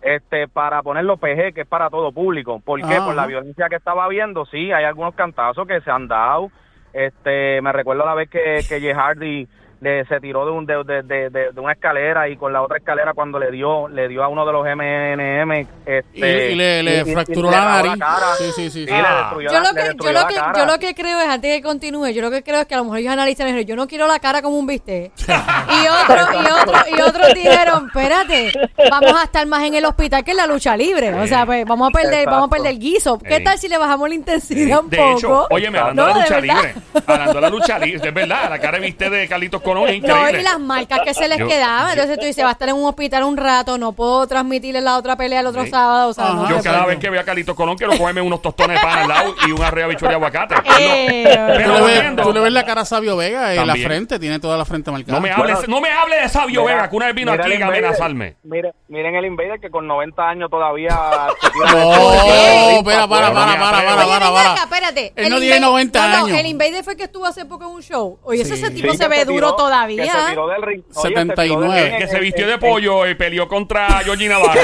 [0.00, 2.60] este, para ponerlo PG, que es para todo público.
[2.60, 2.98] ¿Por qué?
[2.98, 6.52] Por la violencia que estaba viendo, sí, hay algunos cantazos que se han dado.
[6.92, 9.48] Este, me recuerdo la vez que, que Hardy
[9.80, 12.62] le, se tiró de, un, de, de, de, de- de una escalera y con la
[12.62, 15.52] otra escalera cuando le dio, le dio a uno de los MNM.
[15.86, 17.92] Este, Y, y le, le y- y- y fracturó la nariz.
[17.98, 18.34] cara.
[18.38, 18.86] Sí, sí, sí.
[18.90, 19.32] Ah.
[19.34, 21.56] Yo la- lo, que, yo, destruyó lo que, yo lo que creo es, antes de
[21.58, 23.86] que continúe, yo lo que creo es que a lo mejor ellos dijeron, yo no
[23.86, 25.12] quiero la cara como un bistec.
[25.18, 28.52] y otro, y otro, y otros dijeron, espérate,
[28.90, 31.12] vamos a estar más en el hospital que en la lucha libre.
[31.14, 32.30] O sea, pues vamos a perder, Exacto.
[32.30, 33.18] vamos a perder el guiso.
[33.18, 33.44] ¿Qué Ey.
[33.44, 35.18] tal si le bajamos la intensidad un De poco?
[35.18, 36.74] hecho, óyeme, hablando No, de la de lucha libre,
[37.06, 40.42] hablando de la lucha libre, es verdad, la cara viste de Carlitos Es No, y
[40.42, 41.90] las marcas que se les Yo- quedaban.
[41.92, 44.96] Entonces tú dices, va a estar en un hospital un rato, no puedo transmitirle la
[44.96, 45.70] otra pelea el otro Sí.
[45.70, 46.08] sábado.
[46.10, 46.48] O sea, no.
[46.48, 46.96] Yo se cada puede.
[46.96, 49.52] vez que veo a Carlitos Colón quiero comerme unos tostones de pan al lado y
[49.52, 50.54] un arrea bichuela de aguacate.
[50.78, 53.58] Eh, Tú Pero le, ves, volviendo- tú le ves la cara a Sabio Vega en
[53.60, 53.88] la También.
[53.88, 55.12] frente, tiene toda la frente marcada.
[55.18, 57.32] No me hables, Bueno, no me hable de Sabio Mira, Vega, que una vez vino
[57.32, 57.84] mira aquí el a Invader.
[57.84, 58.36] amenazarme.
[58.44, 60.88] Mire- miren el Invader que con 90 años todavía...
[61.56, 64.52] No, espera, para, no para, para, para, Oye, para, ven para.
[64.52, 65.12] acá, espérate.
[65.16, 66.38] Él El no tiene Invader- 90 no, no, años.
[66.38, 68.18] el Invader fue que estuvo hace poco en un show.
[68.24, 68.62] Oye, ese, Sí.
[68.62, 70.02] ese tipo Sí, se que ve se duro todavía.
[70.04, 70.82] Que se tiró del ring.
[70.82, 71.88] Oye, se tiró del 79.
[71.90, 74.60] ring Que se vistió en- de en- pollo y peleó contra Georgie Navarro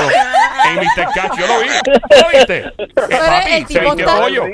[0.67, 1.09] en Mr.
[1.15, 1.39] Catch.
[1.39, 1.69] Yo lo vi.
[1.69, 2.59] ¿Lo viste?
[2.59, 4.45] Eh, papi, el se tipo vistió de pollo.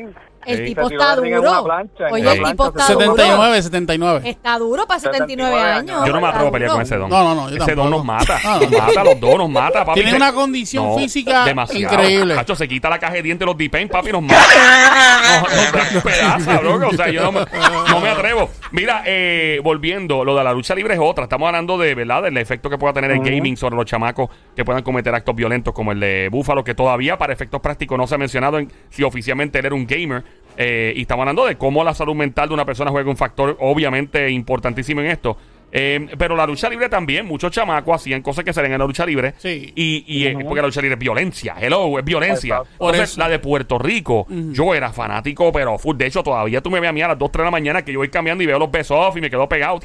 [0.48, 1.64] El tipo está duro.
[1.64, 3.16] plancha, Oye, el tipo está duro.
[3.16, 4.30] 79, 79.
[4.30, 5.96] Está duro para 79 79 años.
[5.96, 6.06] años.
[6.06, 7.10] Yo no me atrevo a pelear con ese don.
[7.10, 8.38] No, no, no, yo Ese don nos mata.
[8.44, 8.60] No, no.
[8.60, 10.00] Nos mata, los dos nos mata, papi.
[10.00, 12.34] Tiene una condición física increíble.
[12.38, 14.38] Hacho, se quita la caja de dientes, los dipen, papi, nos mata.
[15.40, 16.88] Nos, nos despedaza, bro.
[16.88, 17.40] O sea, yo no me,
[17.88, 18.50] no me atrevo.
[18.72, 21.24] Mira, eh, volviendo, lo de la lucha libre es otra.
[21.24, 22.22] Estamos hablando de, ¿verdad?
[22.22, 25.74] Del efecto que pueda tener el gaming sobre los chamacos que puedan cometer actos violentos
[25.74, 29.02] como el de Búfalo, que todavía para efectos prácticos no se ha mencionado en si
[29.02, 30.24] oficialmente él era un gamer.
[30.56, 33.56] Eh, y estamos hablando de cómo la salud mental de una persona juega un factor
[33.60, 35.36] obviamente importantísimo en esto.
[35.70, 38.86] Eh, pero la lucha libre también, muchos chamacos hacían cosas que se ven en la
[38.86, 39.34] lucha libre.
[39.36, 39.72] Sí.
[39.76, 41.56] Y, y eh, porque la lucha libre es violencia.
[41.60, 42.56] Hello, es violencia.
[42.56, 42.78] Exacto.
[42.78, 43.20] Por Entonces, eso.
[43.20, 45.96] la de Puerto Rico, yo era fanático, pero full.
[45.96, 47.84] De hecho, todavía tú me ves a mí a las 2, 3 de la mañana
[47.84, 49.78] que yo voy cambiando y veo los besos off y me quedo pegado.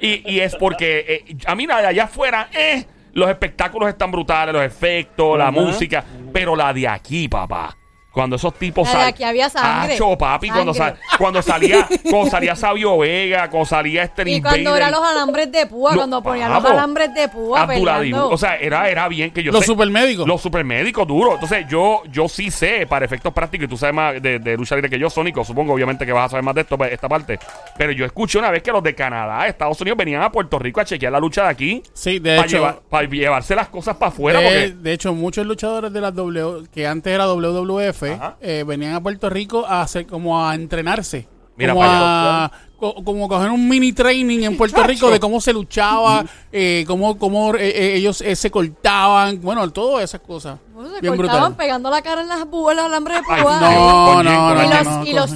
[0.00, 4.12] Y, y es porque eh, a mí la de allá afuera, eh, los espectáculos están
[4.12, 7.76] brutales, los efectos, la música, pero la de aquí, papá.
[8.16, 9.92] Cuando esos tipos sal- aquí había sangre.
[9.92, 14.74] Acho, papi, cuando, sal- cuando salía cuando salía Sabio Vega, cuando salía este Y cuando
[14.74, 18.30] eran los alambres de púa, lo- cuando ponían los alambres de púa peleando.
[18.30, 20.26] O sea, era, era bien que yo Los sé- supermédicos.
[20.26, 21.34] Los supermédicos, duro.
[21.34, 24.74] Entonces, yo, yo sí sé, para efectos prácticos, y tú sabes más de, de lucha
[24.76, 27.38] libre que yo, Sónico, supongo obviamente que vas a saber más de esto, esta parte.
[27.76, 30.80] Pero yo escuché una vez que los de Canadá, Estados Unidos, venían a Puerto Rico
[30.80, 31.82] a chequear la lucha de aquí.
[31.92, 32.56] Sí, de para, hecho.
[32.56, 34.40] llevar- para llevarse las cosas para afuera.
[34.40, 38.05] de, porque, de hecho, muchos luchadores de la W, que antes era WWF,
[38.40, 41.28] Eh, venían a Puerto Rico a hacer como a entrenarse.
[41.58, 45.40] Mira como para a co- como coger un mini training en Puerto Rico de cómo
[45.40, 50.58] se luchaba, eh, cómo, cómo eh, eh, ellos eh, se cortaban, bueno, todas esas cosas.
[50.74, 51.56] Bueno, se Bien cortaban brutal.
[51.56, 53.58] pegando la cara en las púas, los alambres de púa.
[53.60, 54.84] No, no, no, y los,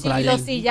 [0.04, 0.64] no, y los, y.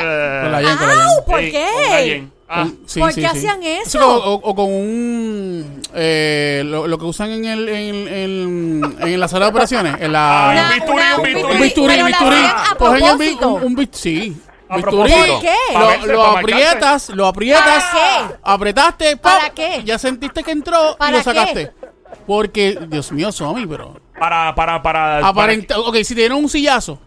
[1.25, 2.27] ¿Por qué?
[2.51, 3.25] Ah, sí, ¿Por qué sí.
[3.25, 3.99] hacían Sí, eso?
[4.09, 9.19] o, o- o con un eh, lo, lo que usan en el en, en- en
[9.19, 11.53] la sala de operaciones, en la Ah, un bisturí, un bisturí.
[11.55, 12.37] un bisturí, Pero bisturí.
[12.37, 13.03] a Cogen
[13.43, 14.35] un, un bi- sí,
[14.67, 15.11] A bisturí.
[15.11, 15.55] ¿Por qué?
[15.73, 18.35] Para Lo, lo para aprietas, lo aprietas, ¿Para qué?
[18.43, 19.37] apretaste, ¡pap!
[19.37, 19.83] ¿Para qué?
[19.85, 21.67] Ya sentiste que entró y ¿Para lo sacaste.
[21.67, 21.89] qué?
[22.25, 25.19] Porque, Dios mío, Somi, pero Para, para, para.
[25.27, 26.99] aparenta, ok, si te dieron un sillazo,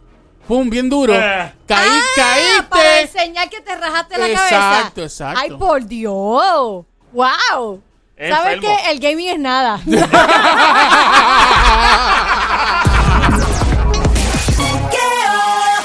[0.47, 1.53] pum, bien duro, Eh.
[1.67, 3.19] caí, Ah, para caíste.
[3.21, 5.03] enseñar que te rajaste la Exacto, cabeza.
[5.03, 5.41] exacto.
[5.41, 6.85] Ay, por Dios.
[7.13, 7.83] Wow.
[8.29, 8.77] ¿Sabes qué?
[8.91, 9.81] El gaming es nada.